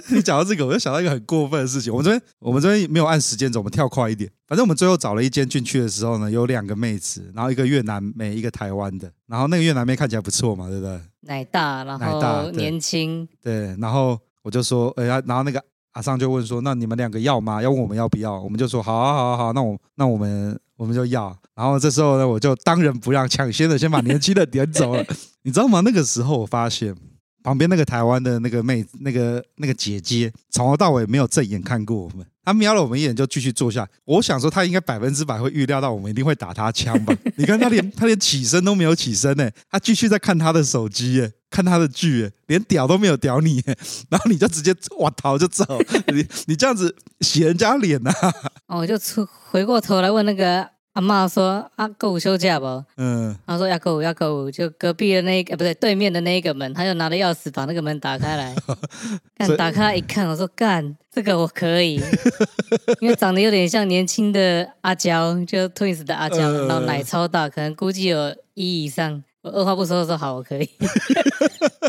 [0.08, 1.92] 你讲到这个，我就想到一个很过分的事情。
[1.92, 4.30] 我们这边我们这边没有按时间走，我们跳快一点。
[4.46, 9.12] 反正我们最后找了一间进去的时候呢，有两个妹子，然后一个越南妹，一个台湾的。
[9.26, 10.98] 然后那个越南妹看起来不错嘛，对不对？
[11.20, 13.28] 奶大，然后年轻。
[13.42, 15.62] 对，然后我就说，哎呀，然后那个
[15.92, 17.60] 阿尚就问说，那你们两个要吗？
[17.60, 18.40] 要问我们要不要？
[18.40, 21.36] 我们就说，好啊，好啊，好啊，那我那我们我们就要。
[21.54, 25.04] 然后这时候呢，我就当仁不让，抢先的先把年轻的点走了。
[25.44, 25.82] 你知道吗？
[25.84, 26.96] 那个时候我发现。
[27.42, 33.88] 旁边那个台湾的那个妹，那个那个姐姐，从头到尾没有正眼看过我们，她瞄了我们一眼就继续坐下。
[34.04, 37.14] 我想说，她应该百分之百会预料到我们一定会打她枪吧？
[37.36, 43.62] 你看她连她连起身都没有起身呢，她继续在看她的手机，哎，看她的剧，连屌都没有屌你，
[44.10, 45.64] 然后你就直接哇逃就走，
[46.12, 48.34] 你你这样子洗人家脸呐、啊？
[48.68, 50.77] 哦，我就出回过头来问那个。
[50.98, 52.66] 阿妈说：“阿哥有休假不？”
[52.98, 58.52] 嗯，他说：“要够，要够。”就隔壁的那一个，不对，对面的那一个门，他就拿着钥匙把那个门打开来。
[59.38, 62.02] 干，打开来一看，我说：“干，这个我可以，
[62.98, 69.22] 因为长得有点像年轻的阿娇，就 Twins 的阿娇，然后奶超大，可能估计有一以上。
[69.42, 70.68] 我二话不说说好，我可以。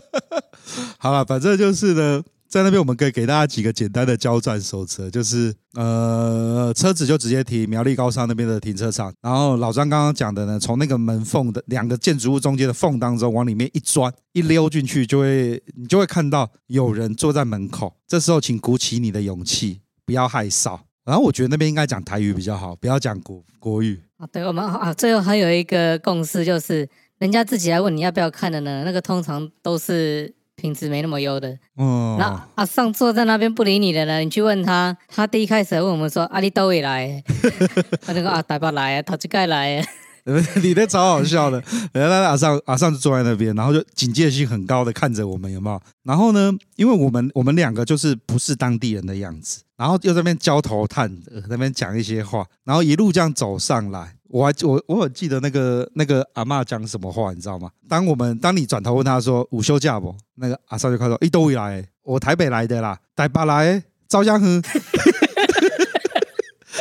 [0.99, 2.23] 好了，反正就是呢。
[2.49, 17.93] 在那边，我们可以给大家几个简单的交战守则，就是呃，车子就直接停苗栗高商那边的停车场，然后老张刚刚讲的呢，从那个门缝的两个建筑物中间的缝当中往里面一钻，一溜进去，就会你就会看到有人坐在门口。
[18.07, 20.79] 这时候，请鼓起你的勇气，不要害臊。
[21.05, 24.01] 然后我觉得那边应该讲台语比较好，不要讲国国语。
[24.17, 30.33] 啊，对，我们啊，最后还有一个共识，就是人家自己来问你要不要看的呢，那个通常都是。
[30.59, 37.23] 品质没那么优的，哦，那阿尚坐在那边不理你的呢，你去问他，他第一开始问我们说阿里都会来，
[38.05, 39.83] 他就说啊台北来啊，他就该来，
[40.61, 54.13] 你那超好笑的，然后阿尚阿尚就坐在那边，然后就警戒性很高的看着我们有没有，然后呢，因为我们我们两个就是不是当地人的样子，然后又在那边交头探耳，那边讲一些话，然后一路这样走上来。
[54.29, 57.69] 我还我我很记得那个那个阿嬷讲什么话，你知道吗？
[57.87, 60.15] 当我们当你转头问他说午休假不？
[60.35, 64.61] 那个阿少就开说一都会来，我台北来的啦，台北来，赵家亨。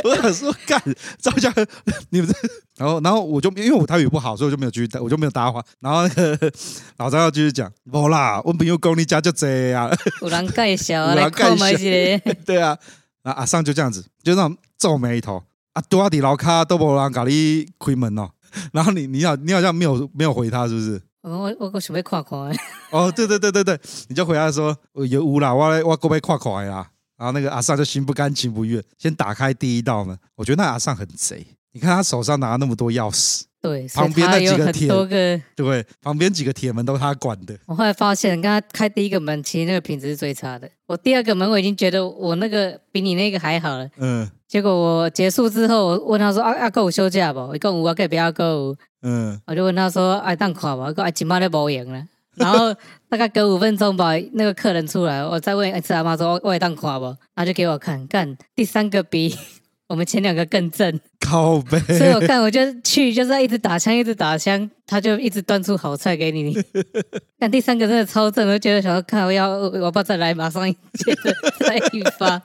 [0.05, 0.81] 我想说干
[1.19, 1.67] 赵家亨，
[2.11, 2.35] 你们这，
[2.77, 5.65] 然后然后我就因为我台语不好，所以我就没有继续，我就没有搭话。
[5.81, 6.53] 然后那个
[6.99, 9.91] 老张要继续讲，不啦，我朋友讲你家就这样，
[10.23, 12.79] 有人介绍来看嘛些， 对啊，
[13.23, 15.43] 啊阿尚就这样子，就那种皱眉头。
[15.79, 18.29] 啊，多阿迪老卡都不让咖喱开门哦，
[18.75, 21.01] 然后你你好你好像没有没有回他是不是？
[21.23, 22.51] 我我我准备跨跨
[22.91, 24.77] 哦，对对对对对，你就回答说
[25.09, 26.91] 有乌啦，我我准备跨跨啦。
[27.17, 30.17] 然后那个阿尚就心不甘情不愿，先打开第一道门。
[30.35, 37.57] 我觉得那阿尚很贼，你看他手上拿了那么多钥匙，对，旁边那几个铁，多个对，旁边几个铁门都是他管的。
[37.67, 40.69] 我后来发现，刚刚开第一个门，其实那个品质是最差的。
[40.87, 43.89] 我第二个门我已经觉得我那个比你那个还好了。
[43.99, 44.29] 嗯。
[44.49, 47.55] 结果我结束之后，我问他说：“啊啊，哥有休假不？
[47.55, 52.03] 一共五啊，可以不要够。”嗯，我就问他说：“爱当看吧，哎今晚都无闲了。”
[52.35, 52.73] 然后
[53.11, 57.05] 大概隔五分钟吧，那个客人出来，我再问一次阿妈说：“我爱当看不。”
[57.37, 59.37] 然后就给我看，干第三个比
[59.87, 61.79] 我们前两个更正，靠背。
[61.81, 66.57] 所以我看我就去，就是要一直打枪，一直打枪，他就一直端出好菜给你。
[67.39, 71.35] 但第三个真的超正，我就觉得想要看，我要我不再来，马上接着
[71.67, 72.41] 再一发。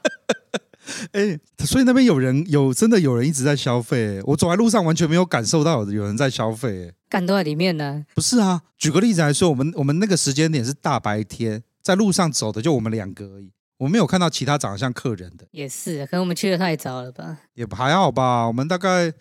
[1.13, 8.05] 哎，所以那边有人有真的有人一直在消费，我走在路上完全没有感受到有人在消费，感动在里面呢。
[8.13, 15.45] 不是啊，举个例子来说，我们我们那个时间点是大白天，在路上走的就我们两个而已，我没有看到其他长得像客人的。
[15.51, 17.37] 也是，可能我们去的太早了吧？
[17.55, 19.11] 也还好吧，我们大概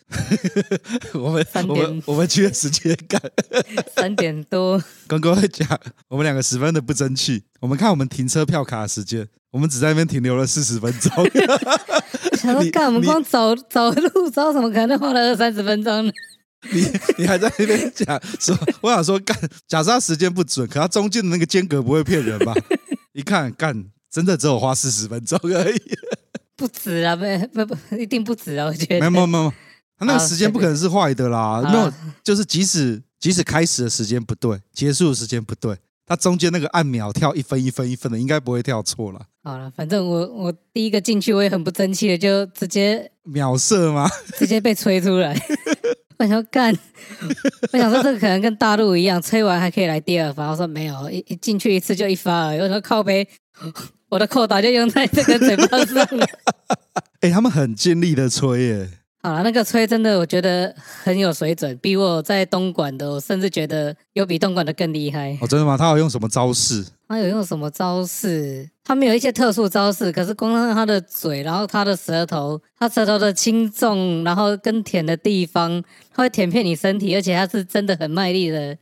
[1.14, 3.20] 我们三点，我们，我们去的时间赶
[3.96, 4.82] 三点多。
[5.06, 5.66] 跟各位讲，
[6.08, 7.44] 我们两个十分的不争气。
[7.60, 9.28] 我们看我们停车票卡的时间。
[9.50, 11.10] 我们只在那边停留了四十分钟。
[12.40, 16.12] 想说干，我们光走走路，走怎么可能花了二三十分钟呢？
[16.72, 16.86] 你
[17.18, 19.36] 你还在那边讲说，我想说干，
[19.68, 22.54] 假设他时间不准，可他中间的那个间隔不会骗人吧？
[23.12, 25.80] 一看干，真的只有花四十分钟而已，
[26.54, 27.24] 不止啊，不
[27.64, 28.66] 不不，一定不止啊！
[28.66, 29.52] 我觉得没有没有没有，
[29.98, 31.90] 他那个时间不可能是坏的啦，没有，
[32.22, 35.76] 就是即使即使开始的时间不对，结束的时间不对。
[36.04, 39.20] 它中间那个按秒跳一分一分一分的，应该不会跳错了。
[39.44, 44.10] 好了，反正我我第一个进去，我也很不争气的，就直接秒射吗？
[44.36, 45.34] 直接被吹出来。
[46.18, 46.76] 我想干，
[47.72, 50.50] 我想说这个可能跟大陆一样，吹完还可以来第二发。
[50.50, 52.58] 我说没有，一一进去一次就一发而已。
[52.58, 53.26] 我说靠北，
[54.12, 56.26] 我的扣打就用在这个嘴巴上了。
[57.24, 58.88] 哎、欸，他们很尽力的吹耶。
[59.22, 65.38] 好了，那个吹真的我觉得很有水准，比我在东莞的，我甚至觉得有比东莞的更厉害。
[65.40, 65.78] 哦，真的吗？
[65.78, 66.84] 他有用什么招式？
[67.12, 68.66] 他有用什么招式？
[68.82, 78.78] 他没有一些特殊招式，可是光看他的嘴，然后他的舌头，他舌头的轻重，然后跟舔的地方，他会舔遍你身体，而且他是真的很卖力的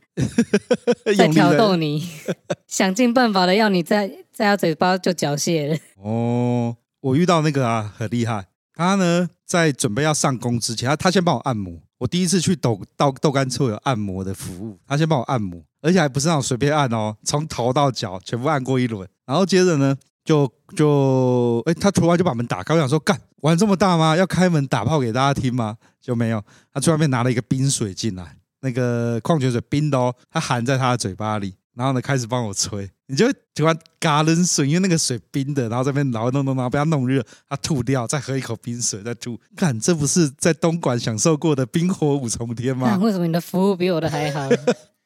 [1.17, 2.07] 在挑逗你，
[2.67, 5.77] 想尽办法的要你在在他嘴巴就缴械了。
[6.01, 8.45] 哦，我遇到那个啊，很厉害。
[8.73, 11.73] 他呢，在准备要上工之前，他他先帮我按摩。
[11.97, 19.07] 我第一次去豆豆豆干处有按摩的服务，他先帮我按摩，而且还不是那种随便按哦，从头到脚全部按过一轮。
[19.25, 24.15] 然后接着呢，就就哎，他突然就把门打开，我想说，干玩这么大吗？
[24.15, 25.77] 要开门打炮给大家听吗？
[25.99, 31.55] 就没有，他去外面拿了一个冰水进来，那个矿泉水冰的哦，他含在他的嘴巴里。
[31.73, 33.25] 然后呢，开始帮我吹，你就
[33.55, 39.39] 喜欢嘎冷水，因为那个水冰的，然后这边然后弄弄弄，被他弄热，他吐掉，再喝一口冰水，再吐。
[39.55, 42.97] 看，这不是在东莞享受过的冰火五重天吗？
[43.01, 44.49] 为什么你的服务比我的还好？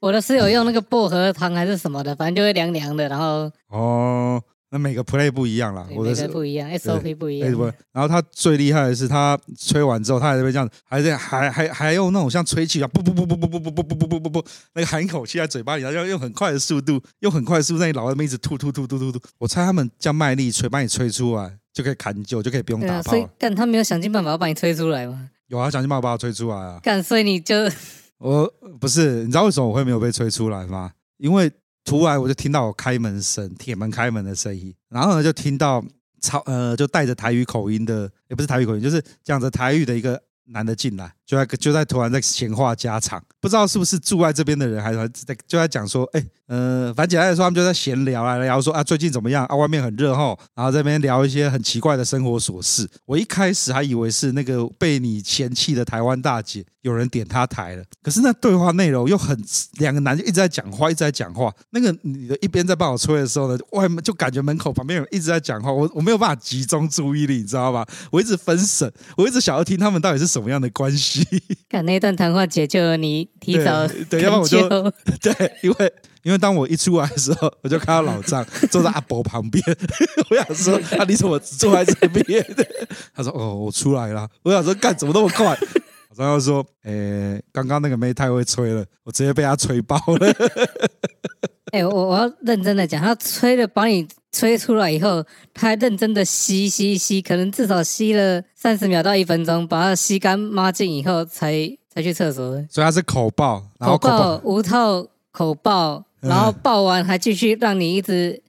[0.06, 4.40] 我的室友用那个薄荷糖还是什么的，反正就会凉凉的，然后哦。
[4.72, 7.50] 那每个 play 不一样啦，我的是不一样，SOP 不一样。
[7.94, 19.20] 然后他最厉害的是，他吹完之后，他还在这边这样，还在还还还用那种像吹气一样，不不不不不不不不不不不不，那个含一口气在嘴巴里，然后要用很快的速度，用很快的速度在你脑袋里面一直吐吐吐吐吐吐。
[19.38, 23.12] 我猜他们这样卖力吹，把你吹出来就可以砍酒，就可以不用打炮。
[23.12, 25.30] 所以干他没有想尽办法要把你吹出来吗？
[25.48, 26.80] 有啊，想尽办法把我吹出来啊。
[26.84, 27.56] 干，所以你就
[28.30, 30.92] 我不是，你知道为什么我会没有被吹出来吗？
[31.18, 31.52] 因为。
[31.88, 35.86] 突然我就听到我开门声，铁门开门的声音，然后呢就听到
[36.20, 46.26] 超呃就带着台语口音的，也不是台语口音，就是讲着台语的一个男的进来，就在就在突然在闲话家常，不知道是不是住在这边的人，还是在就在讲说，哎。
[46.48, 49.56] 呃，反正简单来说，他们就在闲聊啊，聊说啊，最近怎么样啊？
[49.56, 52.88] 外面很热吼，然后这边聊一些很奇怪的生活琐事。
[53.08, 59.36] 我一开始还以为是那个被你嫌弃的台湾大姐有人点她台了，可是那对话内容又很
[59.80, 61.52] 两个男就一直在讲话，一直在讲话。
[61.72, 67.84] 那个女的一边在帮我吹的时候呢，外面就感觉门口旁边有一直在讲话，我我没有办法集中注意力，你知道吧？
[68.12, 71.15] 我一直分神，我一直想要听他们到底是什么样的关系。
[71.70, 74.92] 看 那段谈话解救了你，提早对，对，要不然我就
[75.22, 75.94] 对，因为。
[76.26, 79.64] 因为当我一出来的时候，我就看到老张坐在阿伯旁边。
[80.28, 82.44] 我想说，啊，你怎么坐在这边？
[83.14, 85.46] 他说：“哦，我出来了。”我想说，干怎么那么快？
[86.10, 90.34] 老张又说：“诶、欸，刚刚那个妹太会吹了，我直接被他吹爆了。”
[91.74, 101.52] 哎，我我要认真的讲，他吹了把你吹出来以后，他还认真的吸吸吸，可能至少吸了三十秒到一分钟，把它吸干抹净以后才，
[101.90, 102.52] 才才去厕所。
[102.70, 106.04] 所以他是口爆，然后口爆无套口爆。
[106.22, 108.42] 然后爆完还继续让你一直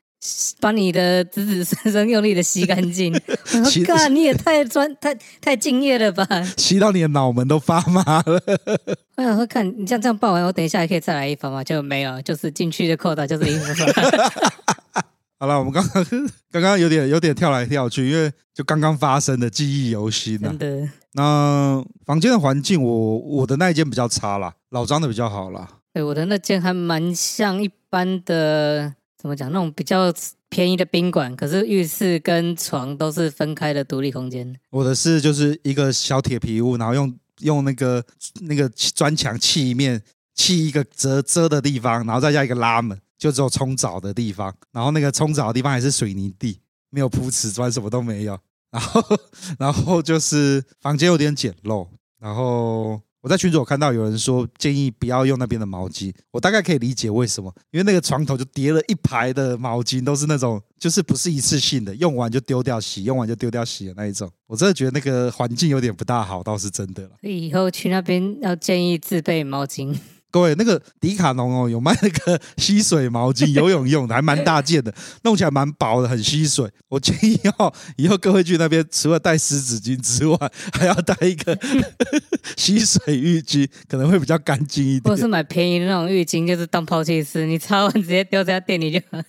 [0.60, 3.12] 把你的子子孙孙用力的吸干净，
[3.54, 6.26] 我说干你也太专太太敬业了吧？
[6.56, 8.42] 吸到你的脑门都发麻了。
[9.16, 11.64] 我想说，看你这样这样爆完，我等一下还可以再来一发吗？
[11.64, 13.74] 就没有，就是进去的扣打就是一发。
[15.38, 16.04] 好了，我们刚刚
[16.50, 20.48] 刚刚有点有点跳来跳去，因为就刚刚发生的记忆犹新啊。
[20.48, 20.88] 真的。
[21.12, 25.68] 那房间的环境我，我我的那一间比较差啦，老张的比较好啦。
[25.92, 28.94] 对，我的那间还蛮像一般的，
[29.26, 29.50] 怎么讲？
[29.50, 30.14] 那种比较
[30.48, 34.56] 便宜的宾馆，可是浴室跟床都是分开的独立空间。
[34.70, 38.04] 我的是就是一个小铁皮屋，然后用用那个
[38.42, 40.00] 那个砖墙砌一面，
[40.32, 44.54] 砌一个遮遮的地方，然后再加一个拉门，就只有冲澡的地方。
[44.70, 46.60] 然后那个冲澡的地方还是水泥地，
[46.90, 48.38] 没有铺瓷砖，什么都没有。
[48.70, 49.02] 然后
[49.58, 51.88] 然后就是房间有点简陋，
[52.20, 53.00] 然后。
[53.26, 64.30] 我在群组看到有人说建议不要用那边的毛巾，我大概可以理解为什么，因为那个床头就叠了一排的毛巾，都是那种就是不是一次性的，用完就丢掉洗，用完就丢掉洗的那一种。
[64.46, 67.10] 我真的觉得那个环境有点不大好，倒是真的了。
[67.22, 69.92] 以后去那边要建议自备毛巾。
[70.30, 74.92] 各位，那个迪卡侬哦，有卖那个吸水毛巾，游泳用的，还蛮大件的，
[75.24, 76.70] 弄起来蛮薄的，很吸水。
[76.88, 80.38] 我建议哦，以后各位去那边，除了带湿纸巾之外，
[80.74, 81.58] 还要带一个
[82.56, 85.02] 吸水浴巾，可能会比较干净一点。
[85.04, 89.22] 或是买便宜的那种浴巾，就是当抛弃式，你擦完直接丢在店里就好。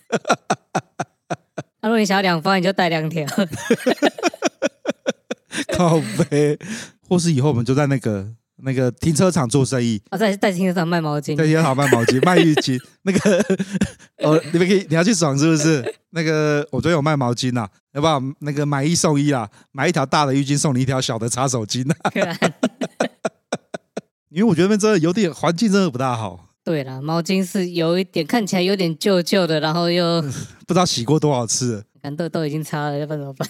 [1.80, 3.26] 那 如果你想要两方，你就带两条。
[5.72, 6.58] 靠背，
[7.08, 8.28] 或是以后我们就在那个。
[8.62, 12.78] 那个停车场做生意啊，在在停车场卖毛巾，在停车场卖毛巾，卖浴巾。
[13.02, 13.38] 那个
[14.24, 15.94] 哦，你们可以，你要去爽是不是？
[16.10, 19.48] 那个我昨天有卖毛巾呐，要不要那个买一送一啦？
[19.72, 21.94] 买一条大的浴巾送你一条小的擦手巾呐。
[24.30, 26.46] 因为我觉得那边真的有点环境真的不大好。
[26.64, 30.20] 对啦，毛巾是有一点看起来有点旧旧的，然后又
[30.66, 33.48] 不知道洗过多少次，感觉都已经擦了，要不然怎么办？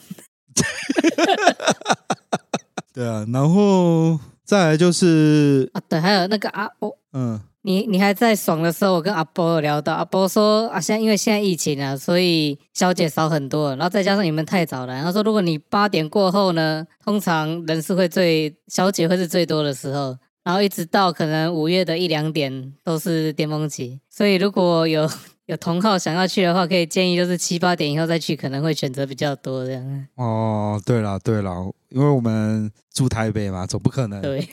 [2.99, 25.09] 对啊，然后再来就是啊，对，还有那个阿波，嗯，你你还在爽的时候，我跟阿波有聊到，阿波说啊，现在因为现在疫情啊，所以小姐少很多，然后再加上你们太早了，他说如果你八点过后呢，通常人是会最小姐会是最多的时候，然后一直到可能五月的一两点都是巅峰期，所以如果有。
[25.49, 30.07] 有同好想要去的话，可以建议就是七八点以后再去，可能会选择比较多这样。
[30.17, 34.21] 哦，对了对了，因为我们住台北嘛，总不可能。
[34.21, 34.47] 对。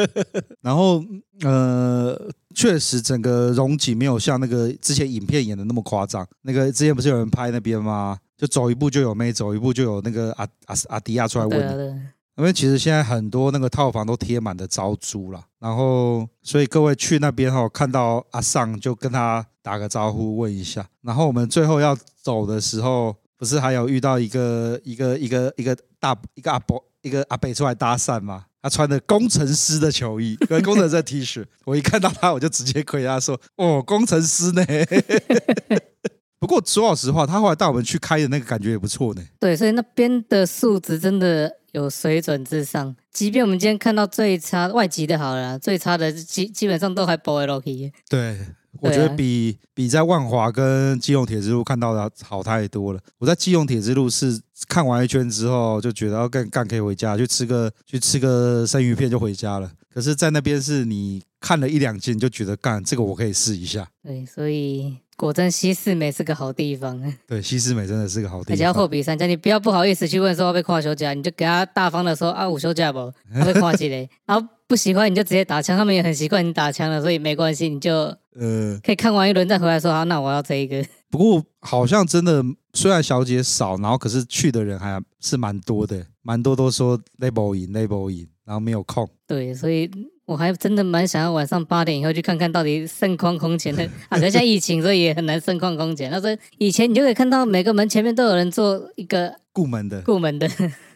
[0.60, 1.02] 然后
[1.40, 2.14] 呃，
[2.54, 6.26] 确实整个容景没有像那个之前影片演的那么夸张。
[6.42, 8.18] 那个之前不是有人拍那边吗？
[8.36, 12.10] 就走一步就有妹，走一步就有那个阿阿阿迪亚出来问。
[12.36, 20.84] 因为其实现在很多那个套房都贴满的招租了，然后所以各位去那边哈，看到阿尚就跟他打个招呼问一下。
[21.02, 28.46] 然后我们最后要走的时候，不是还有遇到一个一个一个一个大一个阿伯一个阿北出来搭讪吗？
[28.60, 34.64] 他穿的工程师的球衣跟工程师的 T 恤， 我一看到他我就直接亏他说：“哦，工程师呢？”
[36.44, 39.22] 不过说老实话，他后来带我们去开的那个感觉也不错呢。
[39.40, 41.50] 对，所以那边的素质真的。
[41.74, 47.92] 有水准之上，即便我们今天看到最差外籍的好了，最差的基基本上都还不会落去。
[48.08, 48.38] 对，
[48.80, 53.00] 我觉得比、啊、比在万华跟基隆铁之路看到的好太多了。
[53.18, 59.68] 我在基隆铁之路是看完一圈之后就觉得要干干可以回家，去吃个去吃个生鱼片就回家了。
[59.92, 63.86] 可是，在那边是你看了一两件就觉得干这个我可以试一下。
[64.02, 64.96] 对，所以。
[65.16, 68.52] 果真西四美是个好地方，对，西四美真的是个好地方。
[68.52, 73.12] 而且要货比三家，你不要不好意思去问说要被跨休假，你就给他大方的说啊，午休假不？
[73.32, 77.94] 他会跨起来， 然后不喜欢你就直接打枪，他们也很习惯你打枪了，所以没关系，你就
[78.34, 80.84] 呃可以看完一轮再回来说好，那我要这一个。
[81.08, 82.42] 不过好像真的，
[82.72, 89.08] 虽然小姐少，然后可是去的人还是蛮多的，蛮多都说 label 赢 label 赢，然后没有空。
[89.28, 89.88] 对，所以。
[90.26, 94.18] 我还真的蛮想要晚上八点以后去看看到底盛况空前的 啊！
[94.18, 96.10] 现在疫情，所以也很难盛况空前。
[96.10, 100.48] 他说以前你就可以看到每个门前面都有人做一个顾门的，顾门的。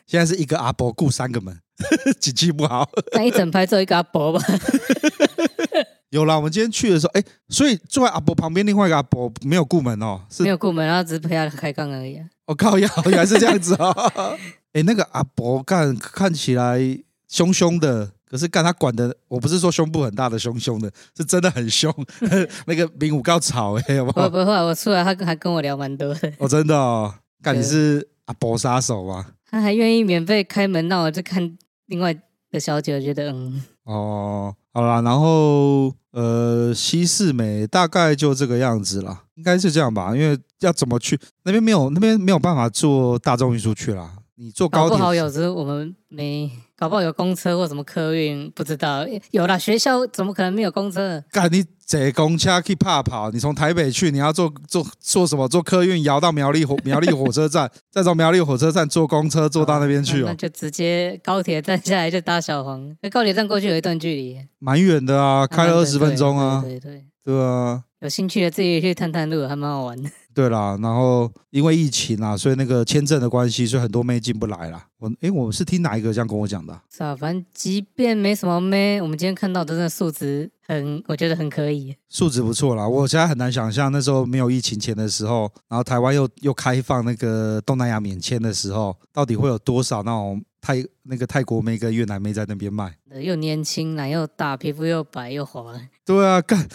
[0.06, 1.54] 现在是一个阿伯顾三个门，
[2.18, 2.88] 景气不好。
[3.12, 4.40] 那一整排做一个阿伯吧？
[6.08, 12.24] 有啦，我们今天去的时候，哎，所以坐在阿伯旁边另外一个阿伯没有顾门哦，是没有顾门，然后只是陪他开杠而已、啊。
[12.46, 14.38] 我、哦、靠呀，原来是这样子啊、哦！
[14.72, 16.80] 哎，那个阿伯干看起来
[17.28, 18.12] 凶凶的。
[18.28, 21.92] 可是干他管的，我不是说胸部很大的凶凶的，是真的很凶。
[22.66, 24.28] 那个名武高吵哎，好不好？
[24.28, 26.32] 不不会，我出来他还跟我聊蛮多的。
[26.38, 29.26] 哦，真的哦，干你是阿伯杀手吗？
[29.50, 31.56] 他还愿意免费开门，让我去看
[31.86, 32.14] 另外
[32.50, 33.62] 的小姐，我觉得嗯。
[33.84, 40.14] 哦，好啦，然后呃，西四美大概就这个样子啦，应该是这样吧？
[40.14, 44.12] 因为要怎么去那边没有那边没有办法坐大众运输去啦。
[44.34, 46.50] 你坐高铁，不好，有时我们没。
[46.78, 49.04] 搞不好有公车或什么客运，不知道。
[49.32, 51.20] 有啦，学校怎么可能没有公车？
[51.32, 53.32] 干你坐公车去怕跑？
[53.32, 55.48] 你从台北去，你要坐坐坐什么？
[55.48, 60.26] 坐客运摇到苗栗火 苗栗火车站，再从苗栗火车站坐公车坐到那边去哦。
[60.28, 62.96] 那就直接高铁站下来就搭小黄。
[63.02, 66.60] 那高铁站过去有一段距离，蛮远的啊，开了二十分钟啊。
[66.64, 67.82] 对对对，对啊。
[68.00, 70.08] 有兴趣的自己去探探路，还蛮好玩的。
[70.38, 74.86] 对啦，然后因为疫情啊，所以那个签证的关系，所以很多妹进不来啦。
[74.98, 76.80] 我诶，我是听哪一个这样跟我讲的啊？
[76.96, 82.86] 是啊，反正即便没什么妹，我们今天看到的那数值很，我觉得很可以，数值不错啦。
[82.86, 92.94] 我现在很难想象那时候没有疫情前的时候，然后台湾又又开放那个东南亚免签的时候，到底会有多少那种泰那个泰国妹跟越南妹在那边卖？
[93.20, 95.72] 又年轻，奶又大，皮肤又白又滑。
[96.04, 96.66] 对啊，干。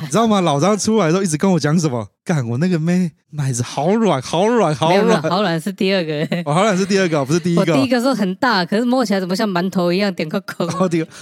[0.00, 0.40] 你知道吗？
[0.40, 2.08] 老张出来的时候一直跟我讲什么？
[2.24, 6.26] 干我那个妹奶子好软，好软，好软，好软是第二个。
[6.44, 7.64] 哦，好软是第二个，不是第一个。
[7.72, 10.12] 第一个说很大，可是摸起来怎么像馒头一样？
[10.12, 10.66] 点个口。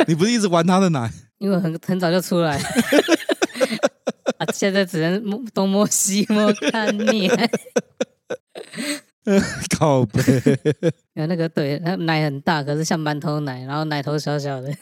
[0.07, 1.11] 你不是一直玩他的奶？
[1.39, 2.57] 因为很很早就出来。
[4.39, 7.29] 啊，现在只能摸东摸西摸看你。
[9.79, 10.23] 靠背。
[11.15, 14.73] 有那个对，那奶很大，可是像馒头奶，然后奶头小小的。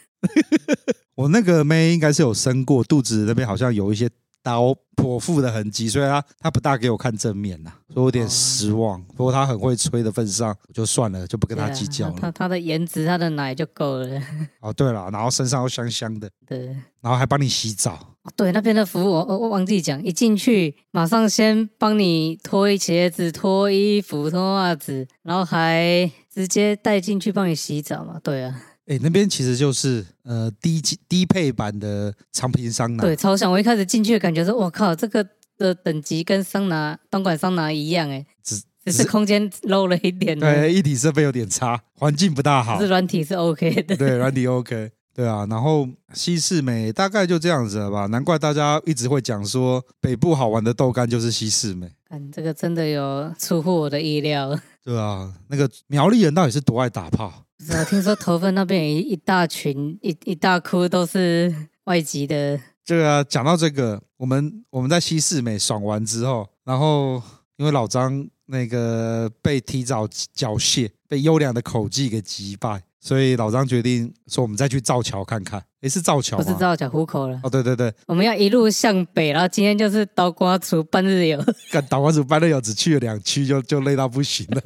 [1.16, 4.08] 我那个妹应该是有生过，肚子那边好像有一些
[4.42, 9.02] 刀剖腹的痕迹，所以他他不大给我看正面呐，所以我有点失望。
[9.16, 12.14] 不过他很会吹的份上，就算了，就不跟他计较了。
[12.20, 14.22] 他他的颜值，他的奶就够了。
[14.60, 16.66] 哦，对了，然后身上又香香的， 对，
[17.00, 18.16] 然后还帮你洗澡。
[18.36, 28.20] 对，那边的服务我我忘记讲，一进去马上先帮你脱鞋子、脱衣服、脱袜子，然后还直接带进去帮你洗澡嘛。
[28.22, 28.60] 对啊。
[28.90, 33.04] 哎，那边其实就是呃低级低配版的长平桑拿。
[33.04, 33.50] 对，超像。
[33.50, 35.24] 我一开始进去的感觉说，我靠，这个
[35.56, 40.36] 的等级跟桑拿东莞桑拿一样，哎，只只是空间 low 了一点。
[40.36, 42.80] 对，一体设备有点差，环境不大好。
[42.80, 43.96] 是软体是 OK 的。
[43.96, 44.90] 对，软体 OK。
[45.14, 51.88] 对啊，然后西式美大概就这样子了吧，难怪大家一直会讲说北部好玩的豆干就是西式美。
[52.08, 54.58] 嗯，这个真的有出乎我的意料。
[54.82, 57.44] 对啊，那个苗栗人到底是多爱打炮？
[57.62, 61.54] 是啊，听说头份那边有一一大群一一大窟都是
[61.84, 62.58] 外籍的。
[62.84, 67.22] 这个啊，讲到这个，我们我们在西四美爽完之后，然后
[67.58, 72.82] 因为老张那个被提早缴械，被优良的口技给击败。
[73.02, 75.62] 所以老张决定说，我们再去造桥看看。
[75.82, 76.36] 诶，是造桥？
[76.38, 77.40] 不是造桥，虎口了。
[77.42, 81.42] 哦，对对对，我们要一路向北，然后今天就是刀瓜族半日游。
[81.70, 84.60] 干刀瓜族半日游，只去了两区就就累到不行了。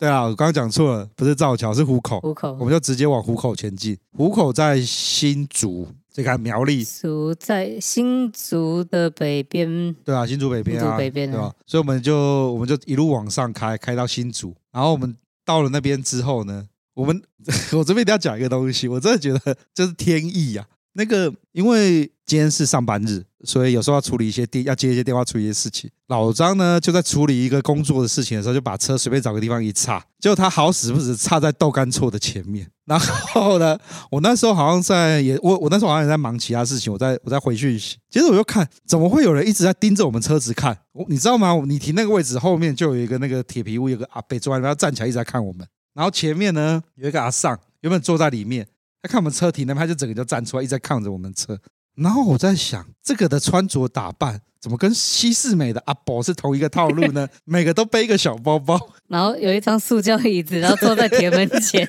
[0.00, 2.18] 对啊，我刚刚讲错了，不是造桥，是虎口。
[2.20, 3.94] 虎口，我们就直接往虎口前进。
[4.16, 6.82] 虎口在新竹，这个苗栗。
[6.82, 9.94] 竹在新竹的北边。
[10.02, 11.54] 对啊，新竹北边啊，新竹北边啊，对吧？
[11.66, 12.16] 所以我们就
[12.54, 14.54] 我们就一路往上开，开到新竹。
[14.72, 16.66] 然后我们到了那边之后呢？
[16.94, 17.22] 我们
[17.76, 20.79] 我这边一定要讲一个东西，我真的觉得这是天意呀、啊。
[20.92, 25.88] 那个，因为今天是上班日，所以有时候要处理一些电，要接一些电话，处理一些事情。
[26.08, 32.68] 老张呢，就在处理一个工作的事情的时候，就把车随便找个地方一插，结果他好死不死插在豆干错的前面。
[32.86, 33.78] 然后呢，
[34.10, 40.76] 我那时候好像在也我我那时候好像也在忙其他事情，我在我在回讯息，接着我就看，怎么会有人一直在盯着我们车子看？
[40.90, 41.54] 我你知道吗？
[41.66, 45.64] 你停那个位置后面就有一个那个铁皮屋，有个阿伯坐在那边站起来一直在看我们。
[45.94, 48.66] 然后前面呢，有一个阿桑，原本坐在里面，
[49.02, 51.58] 他看我们车停那边，他就整个就站出来，一直在看着我们车。
[51.96, 57.28] 然后我在想，这个的穿着打扮怎么跟西式美的阿伯是同一个套路呢？
[57.44, 58.78] 每个都背一个小包包，
[59.08, 61.86] 然后有一张塑胶椅子，然后坐在铁门前。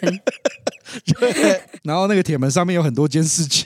[1.20, 3.66] 对，然后那个铁门上面有很多监视器。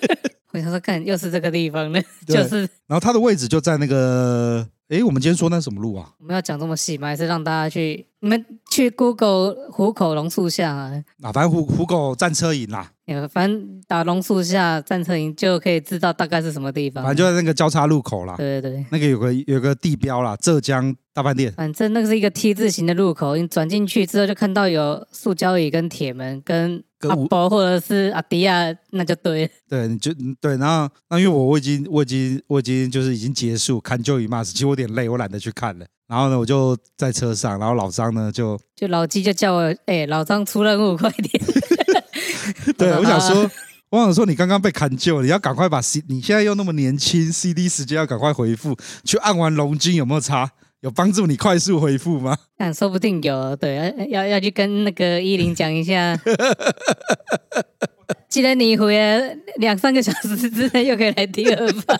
[0.52, 2.60] 我想说，看又是这个地方呢，就是。
[2.86, 4.66] 然后他的位置就在那个。
[4.92, 6.12] 哎，我们今天说那什么路啊？
[6.18, 7.08] 我们要讲这么细吗？
[7.08, 11.02] 还是让大家去你们去 Google 虎口龙树下啊？
[11.22, 12.92] 啊，反正虎虎口战车营啦。
[13.28, 17.04] 反正打龙树下战车营就可以知道大概是什么地方。
[17.04, 18.34] 反正就在那个交叉路口啦。
[18.36, 21.52] 对对对，那个有个有个地标啦，浙江大饭店。
[21.52, 26.82] 反正那个是一个 T 字形的路口，你转进去之后就看到有塑胶椅跟铁门跟。
[27.08, 29.50] 阿伯或者是阿迪亚，那就对。
[29.68, 30.56] 对，你就对。
[30.56, 35.86] 然后，那因为我我已经我已经我已经就是已经结束看 Joey Mas，其实我有点累，我懒得去看了。
[36.06, 41.44] 然后呢，我就在车上，然后老张呢就就老鸡就叫我，哎、欸，老张出任务，快点。
[42.76, 43.50] 对，我想说，
[43.90, 50.50] 我想说，你刚刚被砍救，你要赶快把 C，你现在又那么年轻，CD 时间要赶快回复，去按完龙筋有没有差？
[50.80, 52.36] 有帮助你快速回复吗？
[52.56, 56.18] 但 说不定有，对，要要去跟那个依林讲一下。
[58.28, 61.96] 既然你回来两三个小时之内又可以来第二发，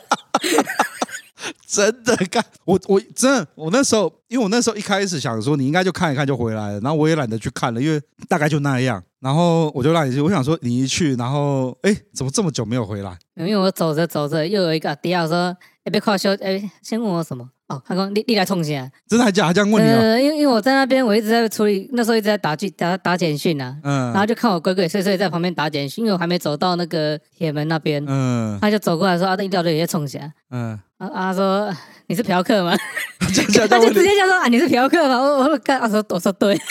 [1.66, 13.16] 真的干我我真的我那时候，因为我那时候一开始想说你应该就看一看就回来了，然后我也懒得去看了，因为大概就那样，然后我就让你去，我想说你一去，然后哎，怎么这么久没有回来？
[13.36, 17.48] 因为我走着走着又有一个迪奥说，哎别快修，哎先问我什么？
[17.68, 19.46] 哦，他说你你来冲线，真的还假？
[19.46, 19.98] 他这样问你啊？
[19.98, 31.74] 呃，因为因为我在那边，我一直在处理，那时候一直在打剧打打简讯啊，嗯，然后就看我鬼鬼祟祟在旁边打简讯，因为我还没走到那个铁门那边，嗯，他就走过来说啊，你到底在冲线，嗯，啊啊说
[32.06, 32.76] 你是嫖客吗？
[33.18, 33.42] 他就
[33.90, 35.16] 直接就说啊，你是嫖客吗？
[35.18, 36.56] 我我看，他说我说对，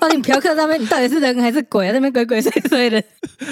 [0.00, 1.92] 到底嫖客那边你到底是人还是鬼啊？
[1.92, 2.98] 那边鬼鬼祟祟的，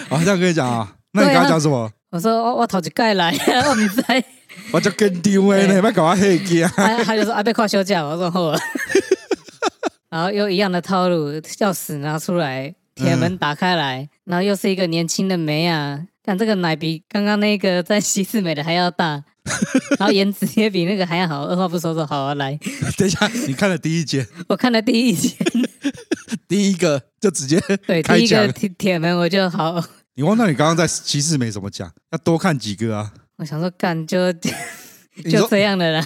[0.09, 1.91] 啊，这样跟你讲啊，那你刚刚讲什么？
[2.11, 3.31] 我说我我头一盖来，
[3.69, 4.03] 我唔知。
[4.73, 6.73] 我就跟丢诶，你别搞我黑机啊！
[6.75, 8.59] 他他就说啊，别快休假， 我说好了。
[10.11, 19.23] 然后又一样的套路，钥匙拿出来，铁门打开来，嗯、然后又是一个年轻的妹啊，看这个奶比刚刚那个在西四美的还要大，
[19.99, 21.45] 然后颜值也比那个还要好。
[21.45, 22.59] 二话不说说好啊，来。
[22.97, 24.27] 等一下，你看了第一节？
[24.49, 25.35] 我看了第一节，
[26.49, 29.85] 第一个就直接对，第一个铁铁门我就好。
[30.19, 31.89] 你忘了你刚刚在骑士没怎么讲？
[32.11, 33.13] 要多看几个啊。
[33.37, 34.33] 我想说干就
[35.31, 36.05] 就这样的啦。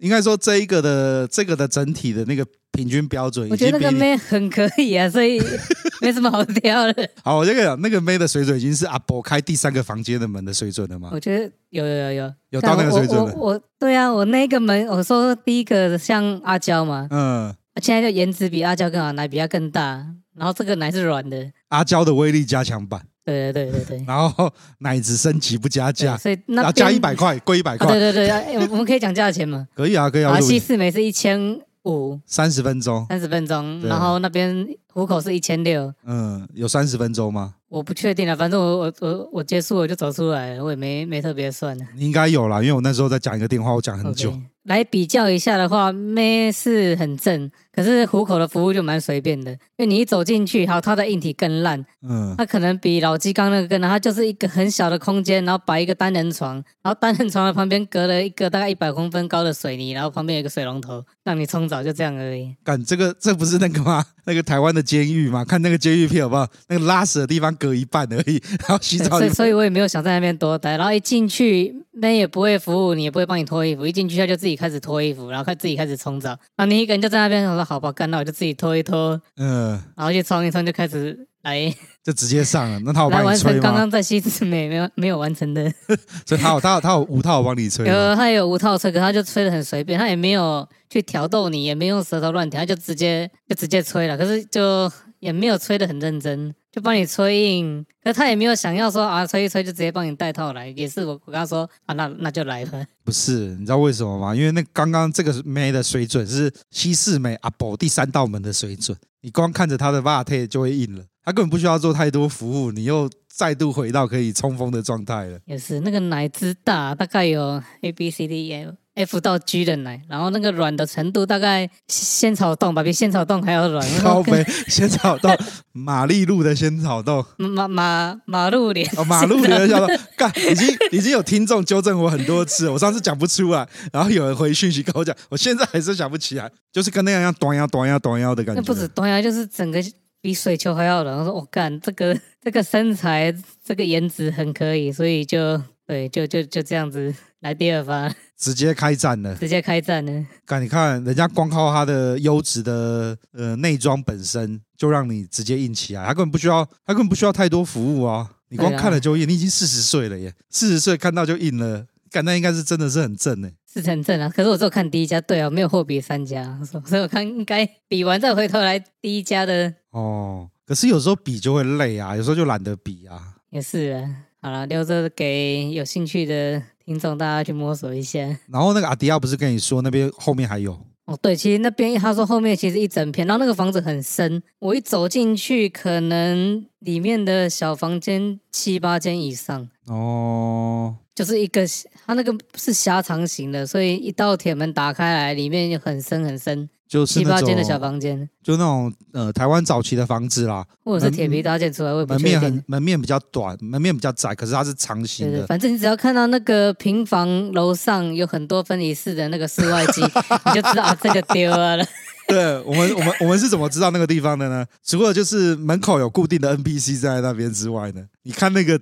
[0.00, 5.40] 应该说这一个的这个的整体的那个平均标准，我觉得那个妹很可以啊，所以
[6.02, 7.10] 没什么好挑的。
[7.24, 11.08] 好，我就跟你讲，那个妹的水准已经是阿伯开第三个房间的门的水准了吗？
[11.10, 13.32] 我觉得有有有有有到那个水准了。
[13.34, 23.06] 我，我对啊，我那个门，我说第一个像阿娇嘛，嗯，现在就颜值比阿娇更好，奶比她更大，然后这个奶是软的，阿娇的威力加强版。
[23.28, 27.86] 对对对对对，然后奶子升级不加价，所以那要加一百块，贵一百块。
[27.86, 29.68] 对对对，我们可以讲价钱吗？
[29.76, 30.32] 可以啊，可以啊。
[30.32, 33.80] 啊，西四美是一千五，三十分钟，三十分钟。
[33.82, 34.66] 然后那边
[34.98, 37.54] 湖口是一千六，嗯，有三十分钟吗？
[37.68, 41.78] 我不确定了，反正我我我我结束我就走出来了，我也没没特别算。
[41.94, 44.32] 你应该有啦，因为我那时候在讲一个电话，我讲很久。
[44.32, 44.42] Okay.
[44.64, 49.50] 来比较一下的话，妹是很正，可是虎口的服务就蛮随便的。
[49.52, 53.88] 因为你一走进去，好，它的硬体更烂，嗯，它可能比老鸡缸那个更烂。
[53.88, 62.54] 它就是一个很小的空间，然后摆一个单人床，然后单人床的旁边隔了一个大概一百公分高的水泥，然后旁边有一个水龙头让你冲澡，就这样而已。
[62.64, 64.04] 干这个，这不是那个吗？
[64.28, 65.42] 那个台湾的监狱嘛？
[65.42, 66.46] 看那个监狱片好不好？
[66.68, 69.16] 那个拉屎的地方隔一半而已， 然后洗澡。
[69.18, 70.76] 所以，所以我也没有想在那边多待。
[70.76, 73.86] 然后一进去，那也不会服务你，也不会帮你脱衣服。
[73.86, 81.74] 一进去他就自己开始脱衣服，然后开自己开始冲澡，然后你一个人就在那边，我说好吧，干，那我就自己脱一脱，嗯，然后去冲一冲，就开始来，
[82.08, 82.78] 就直接上了。
[82.86, 83.60] 那他有帮你吹吗？
[83.60, 85.70] 刚刚在西子美没有没有完成的，
[86.24, 94.90] 所以他有他有他有五套帮你吹， 有他有五套吹，可他就吹的很随便，他也没有去挑逗你，也没用舌头乱挑，他就直接就直接吹了，可是就
[95.20, 96.54] 也没有吹的很认真。
[96.78, 102.86] 就帮你吹硬，可他也没有想要说啊，吹一吹就直接帮你带套来，也是我我跟他说啊，那那就来吧。
[103.04, 104.32] 不是，你知道为什么吗？
[104.32, 115.40] 因为那刚刚这个妹的水准是西四美阿宝第三道门的水准，你光看着他的袜腿就会硬了，他根本不需要做太多服务，你又再度回到可以冲锋的状态了。
[115.46, 118.76] 也是，那个奶之大，大概有 A B C D E F。
[118.98, 123.86] F 到 G 的奶，然后那个软的程度大概仙草冻吧，比仙草冻还要软。
[124.02, 125.36] 高肥仙草冻，
[125.72, 138.60] 玛丽露的仙草冻， 马马马路莲哦，马路莲的仙草冻，干，已经已经有听众纠正我很多次，我上次讲不出来，然后有人回讯息跟我讲，我现在还是想不起来，就是跟那样一样短腰短腰短腰的感觉。
[138.60, 139.80] 那不止短腰，就是整个
[140.20, 141.18] 比水球还要冷。
[141.20, 147.14] 我说我干、哦，这个 这个身材，这个颜值很可以，所以就对，就就就这样子。
[147.40, 150.26] 来第二发，直接开战了，直接开战了。
[150.44, 158.28] 看，你看人家光靠他的优质的呃内装本身，就让你直接硬起来，他根本不需要，他根本不需要太多服务啊。
[158.48, 164.28] 你光看了就硬，你已经四十岁了耶，四十岁看到就硬了，感那应该是真的是很正呢，是很正啊。
[164.28, 169.72] 可是我只有看第一家，对啊，没有货比三家，所以我看应该比完再回头来第一家的。
[169.90, 173.34] 哦，可是有时候比就会累啊，有时候就懒得比啊。
[173.50, 176.62] 也是啊，好了，留着给有兴趣的。
[176.88, 178.20] 听众，大家去摸索一下。
[178.50, 180.72] 然后那个阿迪亚不是跟你说那边后面还有？
[181.04, 189.68] 哦，对，其实那边他说后面其实一整片，然后那个房子很深，我一走进去，可能里面的小房间七八间以上。
[189.86, 191.62] 哦，就是一个，
[192.06, 196.70] 它那个是狭长型的，所以一道铁门打开来，里面就很深很深。
[196.88, 205.32] 就是七八间的小房间，就那种呃台湾早期的房子啦，或者是铁皮搭建出来，门面很门面比较短，门面比较窄，可是它是长形的。
[205.32, 210.00] 对对，反正你只要看到那个平房楼上有很多分离式的那个室外机，
[210.46, 211.78] 你就知道啊，这个丢了。
[212.28, 214.66] 对我们，我们我们是怎么知道那个地方的呢？
[214.84, 218.78] 除了就是门口有固定的 NPC 在那边之外呢，你看那个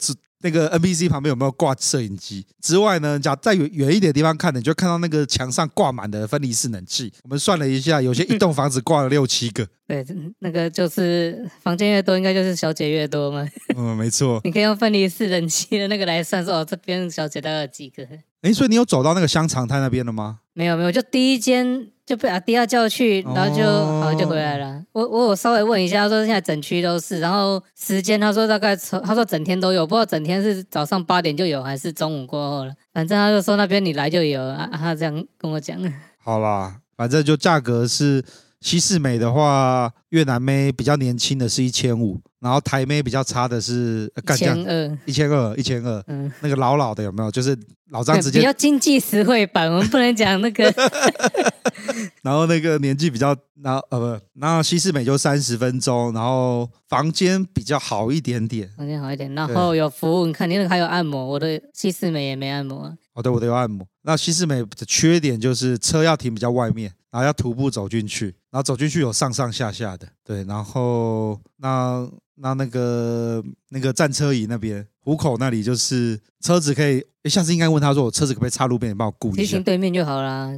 [0.47, 2.47] 那个 NPC 旁边有没有挂摄影机？
[2.61, 7.13] 之外呢，假在远远一点的地方看，你就看到那个墙上挂满的分离式冷气。
[7.25, 9.67] 我们算了一下，有些一栋房子挂了六七个。
[9.89, 10.07] 对，
[10.39, 13.45] 那个就是房间越多，应该就是小姐越多嘛。
[13.77, 14.41] 嗯，没错。
[14.45, 18.07] 你可以用分离式冷气的那个来算，说哦，这边小姐大概有几个？
[18.43, 20.41] 哎，所以你有走到那个香肠摊那边了吗？
[20.53, 21.89] 没有，没有，就第一间。
[22.07, 24.81] 就被阿迪亚叫去，然后就、哦、好就回来了。
[24.93, 32.73] 我我我稍微问一下，他说现在整区都是，然后时间他说大概他说整天都有，不知道整天是早上八点就有还是中午过后了。
[32.95, 35.77] 反正他就说那边你来就有啊，他这样跟我讲。
[36.23, 38.25] 好啦，反正就价格是
[38.61, 46.03] 西四美的话，越南妹比较年轻的是一千五，然后台妹比较差的是一千二，一千二，一千二。
[46.07, 47.31] 嗯，那个老老的有没有？
[47.31, 47.57] 就是
[47.91, 50.73] 老张直接比较经济实惠版， 我们不能讲那个。
[52.23, 62.93] 然后那个年纪比较，然后呃不，然后西四美就三十分钟，然后房间比较好一点点，房间好一点，然后有服务，你看你那个还有按摩，我的西四美也没按摩。
[63.15, 63.87] 哦，对，我都有按摩。
[64.03, 74.87] 那西四美的缺点就是车要停比较外面，然后要徒步走进去，然后走进去有上上下下的，对，然后那那那个那个战车椅那边。
[75.01, 79.53] 虎口那里就是车子可以，下次应该问他说，我车子可不可以插路边，你帮我顾一下。
[79.57, 80.51] 停对面就好啦，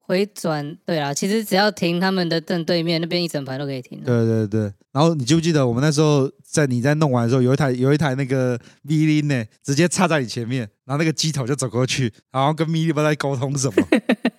[0.00, 3.98] 回转对啦，其实只要停他们的正对面，那边一整排都可以停。
[4.04, 4.60] 对对对，
[4.92, 13.88] 然后你记不记得我们那时候在你在弄完的时候，有一台有一台那个 Mini 呢，直接插在你前面，然后那个机头就走过去，然后跟 Mini 不知道在沟通什么，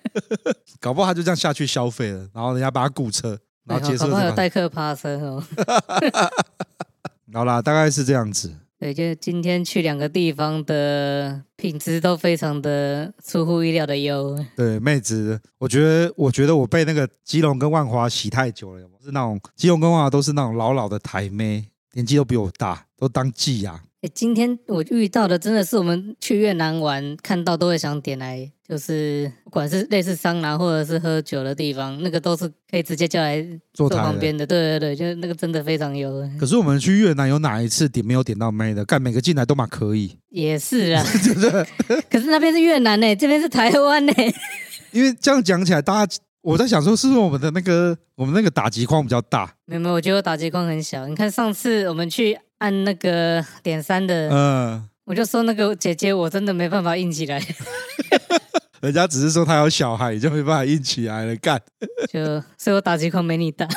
[0.78, 3.36] 搞不好他就这样下去消费了，然后人家把他雇车，
[3.68, 4.08] 然后结束。
[4.08, 5.44] 有代客趴车哦。
[7.32, 8.52] 好啦，大概是这样子。
[8.80, 14.38] 对，就今天去两个地方的品质都非常的出乎意料的优。
[14.56, 23.82] 对，妹子，我觉得，我觉得我被那个基隆跟万华洗太久了，是那种基隆跟万华都是那种老老的台妹，年纪都比我大，都当季啊。
[24.00, 34.46] 哎，今天我遇到的真的是我们去越南玩看到都会想点来，就是不管是类似桑拿或者是喝酒的地方，那个都是可以直接叫来坐旁边的。
[34.46, 36.12] 对对对，就是那个真的非常优。
[36.38, 38.84] 可是我们去越南有哪一次点没有点到妹的？
[38.84, 40.16] 干每个进来都蛮可以。
[40.30, 41.04] 也是啊，
[42.08, 44.12] 可是那边是越南呢，这边是台湾呢。
[44.92, 46.14] 因为这样讲起来，大家
[46.48, 49.54] 我在想说，是不是我们的那个我们那个打击框比较大？
[49.66, 51.06] 没有没有，我觉得我打击框很小。
[51.06, 52.38] 你看上次我们去。
[52.58, 57.40] 按那个点三的，嗯，我就说那个姐姐，我真的没办法硬起来。
[58.82, 61.62] 人家只是说他有小孩，你就没办法硬起来了，干。
[62.10, 63.68] 就所以我打击框没你大。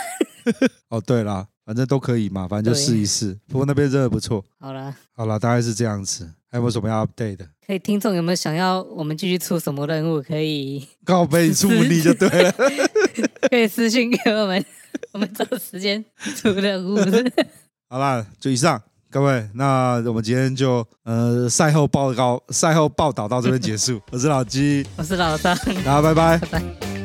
[0.89, 3.33] 哦，对了，反正都可以嘛，反正就试一试。
[3.47, 4.43] 不过那边真的不错。
[4.59, 6.29] 好了，好了，大概是这样子。
[6.51, 7.47] 还有没有什么要 update 的？
[7.65, 10.21] 可以，听众有没有想要我们继续出什么任务？
[10.21, 12.53] 可以告诉出力就对了。
[13.49, 14.65] 可以私信给我们，
[15.13, 16.03] 我们找时间
[16.35, 16.97] 出任务。
[17.87, 24.01] 好啦，就以上各位，那我们今天就呃赛后报告、赛后报道到这边结束。
[24.11, 25.55] 我是老鸡，我是老张，
[25.85, 27.00] 大家拜拜，拜拜。